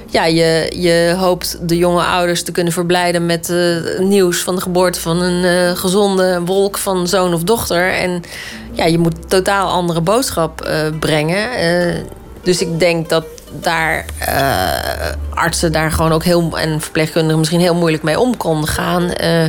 ja, 0.07 0.25
je, 0.25 0.71
je 0.75 1.15
hoopt 1.17 1.57
de 1.61 1.77
jonge 1.77 2.03
ouders 2.03 2.43
te 2.43 2.51
kunnen 2.51 2.73
verblijden 2.73 3.25
met 3.25 3.49
uh, 3.49 3.99
nieuws 3.99 4.39
van 4.39 4.55
de 4.55 4.61
geboorte 4.61 4.99
van 4.99 5.21
een 5.21 5.43
uh, 5.43 5.77
gezonde 5.77 6.41
wolk 6.45 6.77
van 6.77 7.07
zoon 7.07 7.33
of 7.33 7.43
dochter. 7.43 7.93
En 7.93 8.23
ja, 8.71 8.85
je 8.85 8.97
moet 8.97 9.29
totaal 9.29 9.69
andere 9.69 10.01
boodschap 10.01 10.69
brengen. 10.99 11.49
dus 12.43 12.61
ik 12.61 12.79
denk 12.79 13.09
dat 13.09 13.25
daar 13.59 14.05
uh, 14.21 15.37
artsen 15.37 15.71
daar 15.71 15.91
gewoon 15.91 16.11
ook 16.11 16.23
heel 16.23 16.59
en 16.59 16.81
verpleegkundigen 16.81 17.39
misschien 17.39 17.59
heel 17.59 17.75
moeilijk 17.75 18.03
mee 18.03 18.19
om 18.19 18.37
konden 18.37 18.69
gaan. 18.69 19.11
Uh, 19.23 19.45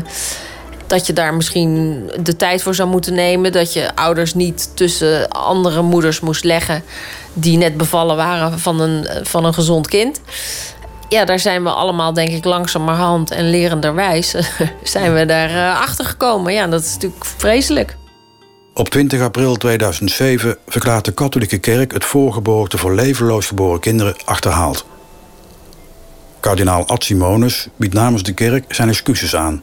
dat 0.86 1.06
je 1.06 1.12
daar 1.12 1.34
misschien 1.34 2.10
de 2.20 2.36
tijd 2.36 2.62
voor 2.62 2.74
zou 2.74 2.88
moeten 2.88 3.14
nemen. 3.14 3.52
Dat 3.52 3.72
je 3.72 3.94
ouders 3.94 4.34
niet 4.34 4.76
tussen 4.76 5.28
andere 5.28 5.82
moeders 5.82 6.20
moest 6.20 6.44
leggen 6.44 6.82
die 7.32 7.56
net 7.56 7.76
bevallen 7.76 8.16
waren 8.16 8.58
van 8.58 8.80
een, 8.80 9.06
van 9.22 9.44
een 9.44 9.54
gezond 9.54 9.88
kind. 9.88 10.20
Ja, 11.08 11.24
daar 11.24 11.38
zijn 11.38 11.62
we 11.62 11.70
allemaal, 11.70 12.12
denk 12.12 12.28
ik, 12.28 12.44
langzamerhand 12.44 13.30
en 13.30 13.50
lerenderwijs 13.50 14.34
zijn 14.82 15.14
we 15.14 15.26
daar 15.26 15.50
uh, 15.50 15.80
achter 15.80 16.04
gekomen. 16.04 16.52
Ja, 16.52 16.66
dat 16.66 16.80
is 16.80 16.92
natuurlijk 16.92 17.24
vreselijk. 17.24 17.96
Op 18.74 18.88
20 18.88 19.20
april 19.20 19.56
2007 19.56 20.56
verklaart 20.66 21.04
de 21.04 21.12
katholieke 21.12 21.58
kerk 21.58 21.92
het 21.92 22.04
voorgeboorte 22.04 22.78
voor 22.78 22.94
levenloos 22.94 23.46
geboren 23.46 23.80
kinderen 23.80 24.14
achterhaald. 24.24 24.86
Kardinaal 26.40 26.86
Ad 26.86 27.04
Simonus 27.04 27.68
biedt 27.76 27.94
namens 27.94 28.22
de 28.22 28.32
kerk 28.32 28.74
zijn 28.74 28.88
excuses 28.88 29.36
aan. 29.36 29.62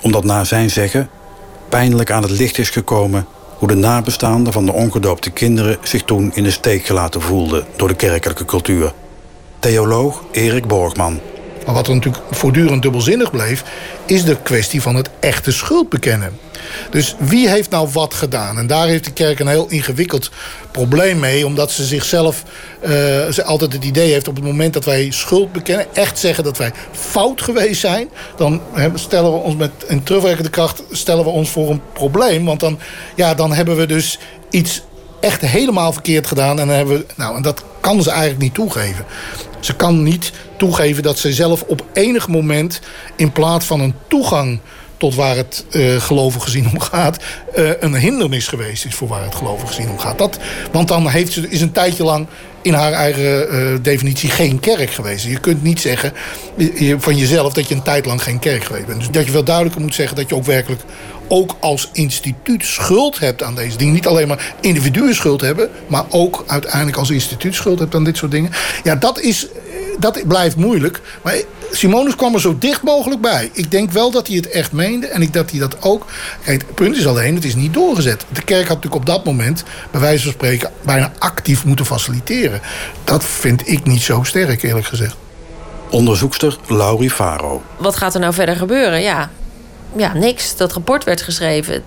Omdat 0.00 0.24
na 0.24 0.44
zijn 0.44 0.70
zeggen 0.70 1.10
pijnlijk 1.68 2.10
aan 2.10 2.22
het 2.22 2.30
licht 2.30 2.58
is 2.58 2.70
gekomen 2.70 3.26
hoe 3.58 3.68
de 3.68 3.74
nabestaanden 3.74 4.52
van 4.52 4.66
de 4.66 4.72
ongedoopte 4.72 5.30
kinderen 5.30 5.78
zich 5.82 6.04
toen 6.04 6.30
in 6.34 6.42
de 6.42 6.50
steek 6.50 6.84
gelaten 6.84 7.20
voelden 7.20 7.66
door 7.76 7.88
de 7.88 7.96
kerkelijke 7.96 8.44
cultuur. 8.44 8.92
Theoloog 9.58 10.22
Erik 10.30 10.66
Borgman. 10.66 11.20
Maar 11.70 11.78
wat 11.78 11.88
er 11.88 11.94
natuurlijk 11.94 12.24
voortdurend 12.30 12.82
dubbelzinnig 12.82 13.30
bleef, 13.30 13.64
is 14.06 14.24
de 14.24 14.36
kwestie 14.42 14.82
van 14.82 14.94
het 14.94 15.10
echte 15.20 15.52
schuld 15.52 15.88
bekennen. 15.88 16.38
Dus 16.90 17.14
wie 17.18 17.48
heeft 17.48 17.70
nou 17.70 17.88
wat 17.92 18.14
gedaan? 18.14 18.58
En 18.58 18.66
daar 18.66 18.86
heeft 18.86 19.04
de 19.04 19.12
kerk 19.12 19.38
een 19.38 19.48
heel 19.48 19.68
ingewikkeld 19.68 20.30
probleem 20.70 21.18
mee. 21.18 21.46
Omdat 21.46 21.70
ze 21.70 21.84
zichzelf 21.84 22.42
uh, 22.82 22.88
ze 23.28 23.44
altijd 23.44 23.72
het 23.72 23.84
idee 23.84 24.12
heeft 24.12 24.28
op 24.28 24.34
het 24.34 24.44
moment 24.44 24.72
dat 24.72 24.84
wij 24.84 25.10
schuld 25.10 25.52
bekennen. 25.52 25.86
Echt 25.94 26.18
zeggen 26.18 26.44
dat 26.44 26.58
wij 26.58 26.72
fout 26.92 27.42
geweest 27.42 27.80
zijn. 27.80 28.08
Dan 28.36 28.60
stellen 28.94 29.32
we 29.32 29.38
ons 29.38 29.56
met 29.56 29.70
een 29.86 30.02
terugwerkende 30.02 30.50
kracht 30.50 30.82
stellen 30.90 31.24
we 31.24 31.30
ons 31.30 31.50
voor 31.50 31.70
een 31.70 31.82
probleem. 31.92 32.44
Want 32.44 32.60
dan, 32.60 32.78
ja, 33.14 33.34
dan 33.34 33.52
hebben 33.52 33.76
we 33.76 33.86
dus 33.86 34.18
iets 34.50 34.82
echt 35.20 35.40
helemaal 35.40 35.92
verkeerd 35.92 36.26
gedaan. 36.26 36.58
En, 36.58 36.66
dan 36.66 36.76
hebben 36.76 36.98
we, 36.98 37.06
nou, 37.16 37.36
en 37.36 37.42
dat 37.42 37.64
kan 37.80 38.02
ze 38.02 38.10
eigenlijk 38.10 38.42
niet 38.42 38.54
toegeven. 38.54 39.04
Ze 39.60 39.76
kan 39.76 40.02
niet 40.02 40.32
toegeven 40.56 41.02
dat 41.02 41.18
ze 41.18 41.32
zelf 41.32 41.62
op 41.62 41.84
enig 41.92 42.28
moment... 42.28 42.80
in 43.16 43.32
plaats 43.32 43.66
van 43.66 43.80
een 43.80 43.94
toegang 44.08 44.60
tot 44.96 45.14
waar 45.14 45.36
het 45.36 45.64
uh, 45.70 46.00
gelovig 46.00 46.42
gezien 46.42 46.68
om 46.72 46.80
gaat... 46.80 47.22
Uh, 47.56 47.70
een 47.80 47.94
hindernis 47.94 48.48
geweest 48.48 48.84
is 48.84 48.94
voor 48.94 49.08
waar 49.08 49.22
het 49.22 49.34
gelovig 49.34 49.68
gezien 49.68 49.90
om 49.90 49.98
gaat. 49.98 50.18
Dat, 50.18 50.38
want 50.72 50.88
dan 50.88 51.08
heeft 51.08 51.32
ze, 51.32 51.48
is 51.48 51.60
een 51.60 51.72
tijdje 51.72 52.04
lang 52.04 52.26
in 52.62 52.72
haar 52.72 52.92
eigen 52.92 53.54
uh, 53.54 53.78
definitie 53.82 54.30
geen 54.30 54.60
kerk 54.60 54.90
geweest. 54.90 55.24
Je 55.24 55.40
kunt 55.40 55.62
niet 55.62 55.80
zeggen 55.80 56.12
van 56.98 57.16
jezelf 57.16 57.52
dat 57.52 57.68
je 57.68 57.74
een 57.74 57.82
tijd 57.82 58.06
lang 58.06 58.22
geen 58.22 58.38
kerk 58.38 58.64
geweest 58.64 58.86
bent. 58.86 58.98
Dus 58.98 59.10
dat 59.10 59.26
je 59.26 59.32
wel 59.32 59.44
duidelijker 59.44 59.82
moet 59.82 59.94
zeggen 59.94 60.16
dat 60.16 60.28
je 60.28 60.34
ook 60.34 60.44
werkelijk 60.44 60.82
ook 61.30 61.56
als 61.60 61.88
instituut 61.92 62.64
schuld 62.64 63.18
hebt 63.18 63.42
aan 63.42 63.54
deze 63.54 63.76
dingen. 63.76 63.94
Niet 63.94 64.06
alleen 64.06 64.28
maar 64.28 64.54
individuen 64.60 65.14
schuld 65.14 65.40
hebben, 65.40 65.70
maar 65.86 66.04
ook 66.08 66.44
uiteindelijk 66.46 66.96
als 66.96 67.10
instituut 67.10 67.54
schuld 67.54 67.78
hebt 67.78 67.94
aan 67.94 68.04
dit 68.04 68.16
soort 68.16 68.30
dingen. 68.30 68.50
Ja, 68.82 68.94
dat, 68.96 69.20
is, 69.20 69.46
dat 69.98 70.28
blijft 70.28 70.56
moeilijk. 70.56 71.00
Maar 71.22 71.34
Simonus 71.70 72.16
kwam 72.16 72.34
er 72.34 72.40
zo 72.40 72.56
dicht 72.58 72.82
mogelijk 72.82 73.20
bij. 73.20 73.50
Ik 73.52 73.70
denk 73.70 73.90
wel 73.90 74.10
dat 74.10 74.26
hij 74.26 74.36
het 74.36 74.48
echt 74.48 74.72
meende 74.72 75.06
en 75.06 75.22
ik 75.22 75.32
dat 75.32 75.50
hij 75.50 75.60
dat 75.60 75.82
ook. 75.82 76.06
Kijk, 76.44 76.60
het 76.60 76.74
punt 76.74 76.96
is 76.96 77.06
alleen, 77.06 77.34
het 77.34 77.44
is 77.44 77.54
niet 77.54 77.74
doorgezet. 77.74 78.24
De 78.32 78.42
kerk 78.42 78.68
had 78.68 78.76
natuurlijk 78.76 78.94
op 78.94 79.06
dat 79.06 79.24
moment, 79.24 79.64
bij 79.90 80.00
wijze 80.00 80.22
van 80.22 80.32
spreken, 80.32 80.70
bijna 80.82 81.12
actief 81.18 81.64
moeten 81.64 81.86
faciliteren. 81.86 82.60
Dat 83.04 83.24
vind 83.24 83.68
ik 83.68 83.84
niet 83.84 84.02
zo 84.02 84.22
sterk, 84.22 84.62
eerlijk 84.62 84.86
gezegd. 84.86 85.16
Onderzoekster 85.90 86.58
Laurie 86.68 87.10
Faro. 87.10 87.62
Wat 87.76 87.96
gaat 87.96 88.14
er 88.14 88.20
nou 88.20 88.34
verder 88.34 88.56
gebeuren? 88.56 89.02
Ja, 89.02 89.30
ja, 89.96 90.12
niks. 90.14 90.56
Dat 90.56 90.72
rapport 90.72 91.04
werd 91.04 91.22
geschreven. 91.22 91.82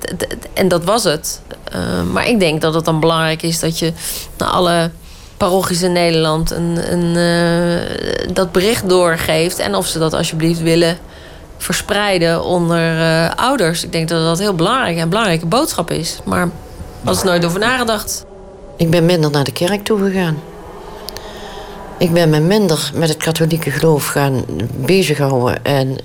En 0.54 0.68
dat 0.68 0.84
was 0.84 1.04
het. 1.04 1.42
Uh, 1.76 2.02
maar 2.12 2.28
ik 2.28 2.40
denk 2.40 2.62
dat 2.62 2.74
het 2.74 2.86
dan 2.86 3.00
belangrijk 3.00 3.42
is 3.42 3.60
dat 3.60 3.80
je 3.80 3.94
naar 4.38 4.50
alle 4.50 4.92
parochies 5.38 5.82
in 5.82 5.92
Nederland 5.92 6.52
een, 6.52 6.92
een, 6.92 7.16
uh, 7.16 8.34
dat 8.34 8.52
bericht 8.52 8.90
doorgeeft. 8.90 9.60
En 9.60 9.76
of 9.76 9.88
ze 9.88 10.00
dat 10.00 10.14
alsjeblieft 10.14 10.62
willen 10.62 10.98
verspreiden 11.58 12.44
onder 12.44 13.00
uh, 13.00 13.32
ouders. 13.36 13.84
Ik 13.84 13.92
denk 13.92 14.10
dat 14.10 14.24
dat 14.24 14.40
heel 14.40 14.54
belangrijk 14.54 14.96
en 14.96 15.02
een 15.02 15.10
belangrijke 15.10 15.46
boodschap 15.46 15.92
is. 15.92 16.20
Maar 16.24 16.50
was 17.02 17.20
er 17.20 17.26
nooit 17.26 17.46
over 17.46 17.60
nagedacht. 17.60 18.26
Ik 18.78 18.90
ben 18.90 19.06
minder 19.06 19.32
naar 19.32 19.44
de 19.44 19.52
kerk 19.52 19.84
toe 19.84 20.00
gegaan. 20.00 20.42
Ik 21.98 22.14
ben 22.14 22.30
me 22.30 22.40
minder 22.40 22.92
met 22.94 23.10
het 23.10 23.18
katholieke 23.18 23.72
geloof 23.72 24.08
gaan 24.08 24.46
bezighouden. 24.76 25.64
En 25.64 25.98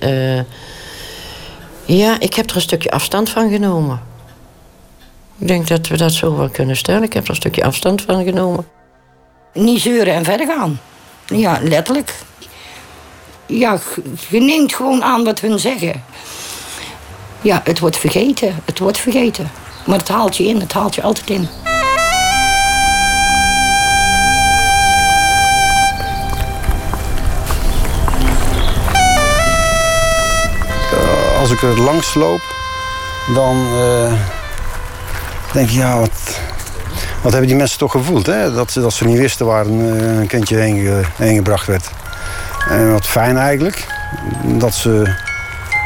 ja, 1.97 2.19
ik 2.19 2.33
heb 2.33 2.49
er 2.49 2.55
een 2.55 2.61
stukje 2.61 2.91
afstand 2.91 3.29
van 3.29 3.49
genomen. 3.49 4.01
Ik 5.37 5.47
denk 5.47 5.67
dat 5.67 5.87
we 5.87 5.97
dat 5.97 6.11
zo 6.11 6.37
wel 6.37 6.49
kunnen 6.49 6.77
stellen. 6.77 7.03
Ik 7.03 7.13
heb 7.13 7.23
er 7.23 7.29
een 7.29 7.35
stukje 7.35 7.63
afstand 7.63 8.01
van 8.01 8.23
genomen. 8.23 8.67
Niet 9.53 9.81
zeuren 9.81 10.13
en 10.13 10.23
verder 10.23 10.47
gaan. 10.47 10.79
Ja, 11.25 11.59
letterlijk. 11.61 12.15
Ja, 13.45 13.79
je 14.29 14.39
neemt 14.39 14.75
gewoon 14.75 15.03
aan 15.03 15.23
wat 15.23 15.39
hun 15.39 15.59
zeggen. 15.59 16.03
Ja, 17.41 17.61
het 17.63 17.79
wordt 17.79 17.97
vergeten. 17.97 18.55
Het 18.65 18.79
wordt 18.79 18.97
vergeten. 18.97 19.51
Maar 19.85 19.97
het 19.97 20.07
haalt 20.07 20.37
je 20.37 20.43
in. 20.43 20.59
Het 20.59 20.73
haalt 20.73 20.95
je 20.95 21.01
altijd 21.01 21.29
in. 21.29 21.47
Als 31.49 31.57
ik 31.61 31.69
er 31.69 31.81
langs 31.81 32.13
loop, 32.13 32.41
dan 33.33 33.65
eh, 33.77 34.13
denk 35.53 35.69
ik, 35.69 35.75
ja, 35.75 35.99
wat, 35.99 36.39
wat 37.21 37.31
hebben 37.31 37.49
die 37.49 37.57
mensen 37.57 37.77
toch 37.77 37.91
gevoeld? 37.91 38.25
Hè? 38.25 38.53
Dat, 38.53 38.71
ze, 38.71 38.81
dat 38.81 38.93
ze 38.93 39.05
niet 39.05 39.17
wisten 39.17 39.45
waar 39.45 39.65
een, 39.65 39.99
eh, 39.99 40.17
een 40.19 40.27
kindje 40.27 40.55
heen, 40.57 40.79
ge- 40.81 41.03
heen 41.15 41.35
gebracht 41.35 41.67
werd. 41.67 41.89
En 42.69 42.91
wat 42.91 43.07
fijn 43.07 43.37
eigenlijk, 43.37 43.87
dat 44.43 44.73
ze 44.73 45.13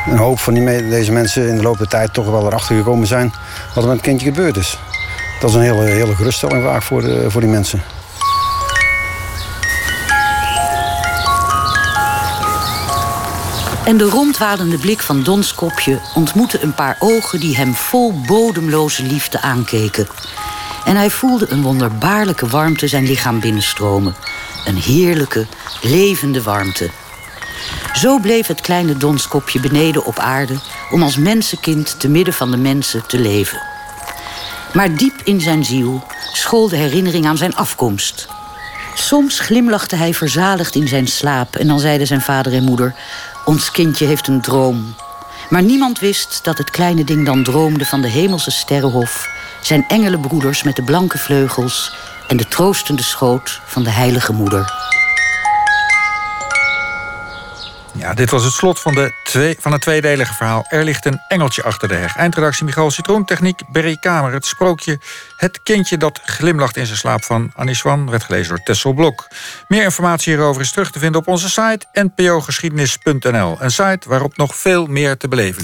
een 0.09 0.17
hoop 0.17 0.39
van 0.39 0.53
die 0.53 0.89
deze 0.89 1.11
mensen 1.11 1.47
in 1.47 1.55
de 1.55 1.61
loop 1.61 1.77
der 1.77 1.87
tijd 1.87 2.13
toch 2.13 2.25
wel 2.29 2.45
erachter 2.45 2.75
gekomen 2.75 3.07
zijn 3.07 3.33
wat 3.73 3.83
er 3.83 3.89
met 3.89 3.97
het 3.97 4.05
kindje 4.05 4.25
gebeurd 4.27 4.57
is. 4.57 4.79
Dat 5.39 5.49
is 5.49 5.55
een 5.55 5.61
hele, 5.61 5.83
hele 5.83 6.15
geruststelling 6.15 6.63
vaak 6.63 6.81
voor, 6.83 7.03
voor 7.27 7.41
die 7.41 7.49
mensen. 7.49 7.81
En 13.85 13.97
de 13.97 14.03
rondwadende 14.03 14.77
blik 14.77 15.01
van 15.01 15.23
Dons 15.23 15.55
kopje 15.55 15.99
ontmoette 16.15 16.61
een 16.61 16.73
paar 16.73 16.95
ogen 16.99 17.39
die 17.39 17.55
hem 17.55 17.73
vol 17.73 18.13
bodemloze 18.25 19.03
liefde 19.03 19.41
aankeken. 19.41 20.07
En 20.85 20.95
hij 20.95 21.09
voelde 21.09 21.45
een 21.49 21.61
wonderbaarlijke 21.61 22.47
warmte 22.47 22.87
zijn 22.87 23.05
lichaam 23.05 23.39
binnenstromen. 23.39 24.15
Een 24.65 24.77
heerlijke, 24.77 25.45
levende 25.81 26.43
warmte. 26.43 26.89
Zo 27.93 28.19
bleef 28.19 28.47
het 28.47 28.61
kleine 28.61 28.97
Donskopje 28.97 29.59
beneden 29.59 30.05
op 30.05 30.19
aarde 30.19 30.55
om 30.91 31.03
als 31.03 31.17
mensenkind 31.17 31.99
te 31.99 32.09
midden 32.09 32.33
van 32.33 32.51
de 32.51 32.57
mensen 32.57 33.07
te 33.07 33.19
leven. 33.19 33.61
Maar 34.73 34.95
diep 34.95 35.21
in 35.23 35.41
zijn 35.41 35.65
ziel 35.65 36.03
school 36.33 36.69
de 36.69 36.75
herinnering 36.75 37.25
aan 37.25 37.37
zijn 37.37 37.55
afkomst. 37.55 38.27
Soms 38.93 39.39
glimlachte 39.39 39.95
hij 39.95 40.13
verzaligd 40.13 40.75
in 40.75 40.87
zijn 40.87 41.07
slaap 41.07 41.55
en 41.55 41.67
dan 41.67 41.79
zeiden 41.79 42.07
zijn 42.07 42.21
vader 42.21 42.53
en 42.53 42.63
moeder: 42.63 42.95
Ons 43.45 43.71
kindje 43.71 44.05
heeft 44.05 44.27
een 44.27 44.41
droom. 44.41 44.95
Maar 45.49 45.63
niemand 45.63 45.99
wist 45.99 46.43
dat 46.43 46.57
het 46.57 46.69
kleine 46.69 47.03
ding 47.03 47.25
dan 47.25 47.43
droomde 47.43 47.85
van 47.85 48.01
de 48.01 48.07
hemelse 48.07 48.51
sterrenhof, 48.51 49.27
zijn 49.61 49.85
engelenbroeders 49.87 50.63
met 50.63 50.75
de 50.75 50.83
blanke 50.83 51.17
vleugels 51.17 51.95
en 52.27 52.37
de 52.37 52.47
troostende 52.47 53.03
schoot 53.03 53.61
van 53.65 53.83
de 53.83 53.89
heilige 53.89 54.33
moeder. 54.33 54.82
Ja, 58.03 58.13
dit 58.13 58.29
was 58.29 58.43
het 58.43 58.53
slot 58.53 58.79
van, 58.79 58.93
de 58.93 59.13
twee, 59.23 59.55
van 59.59 59.71
het 59.71 59.81
tweedelige 59.81 60.33
verhaal. 60.33 60.65
Er 60.69 60.83
ligt 60.83 61.05
een 61.05 61.21
engeltje 61.27 61.63
achter 61.63 61.87
de 61.87 61.93
heg. 61.93 62.15
Eindredactie 62.15 62.65
Michael 62.65 62.91
Citroen, 62.91 63.25
techniek 63.25 63.61
Berry 63.71 63.97
Kamer. 63.99 64.33
Het 64.33 64.45
sprookje 64.45 64.99
Het 65.37 65.63
kindje 65.63 65.97
dat 65.97 66.21
glimlacht 66.25 66.77
in 66.77 66.85
zijn 66.85 66.97
slaap 66.97 67.23
van 67.23 67.51
Annie 67.55 67.75
Swan... 67.75 68.09
werd 68.09 68.23
gelezen 68.23 68.49
door 68.49 68.63
Tessel 68.63 68.93
Blok. 68.93 69.27
Meer 69.67 69.83
informatie 69.83 70.33
hierover 70.33 70.61
is 70.61 70.71
terug 70.71 70.91
te 70.91 70.99
vinden 70.99 71.21
op 71.21 71.27
onze 71.27 71.49
site 71.49 71.85
npogeschiedenis.nl. 71.93 73.57
Een 73.59 73.71
site 73.71 74.09
waarop 74.09 74.37
nog 74.37 74.55
veel 74.55 74.85
meer 74.85 75.17
te 75.17 75.27
beleven 75.27 75.61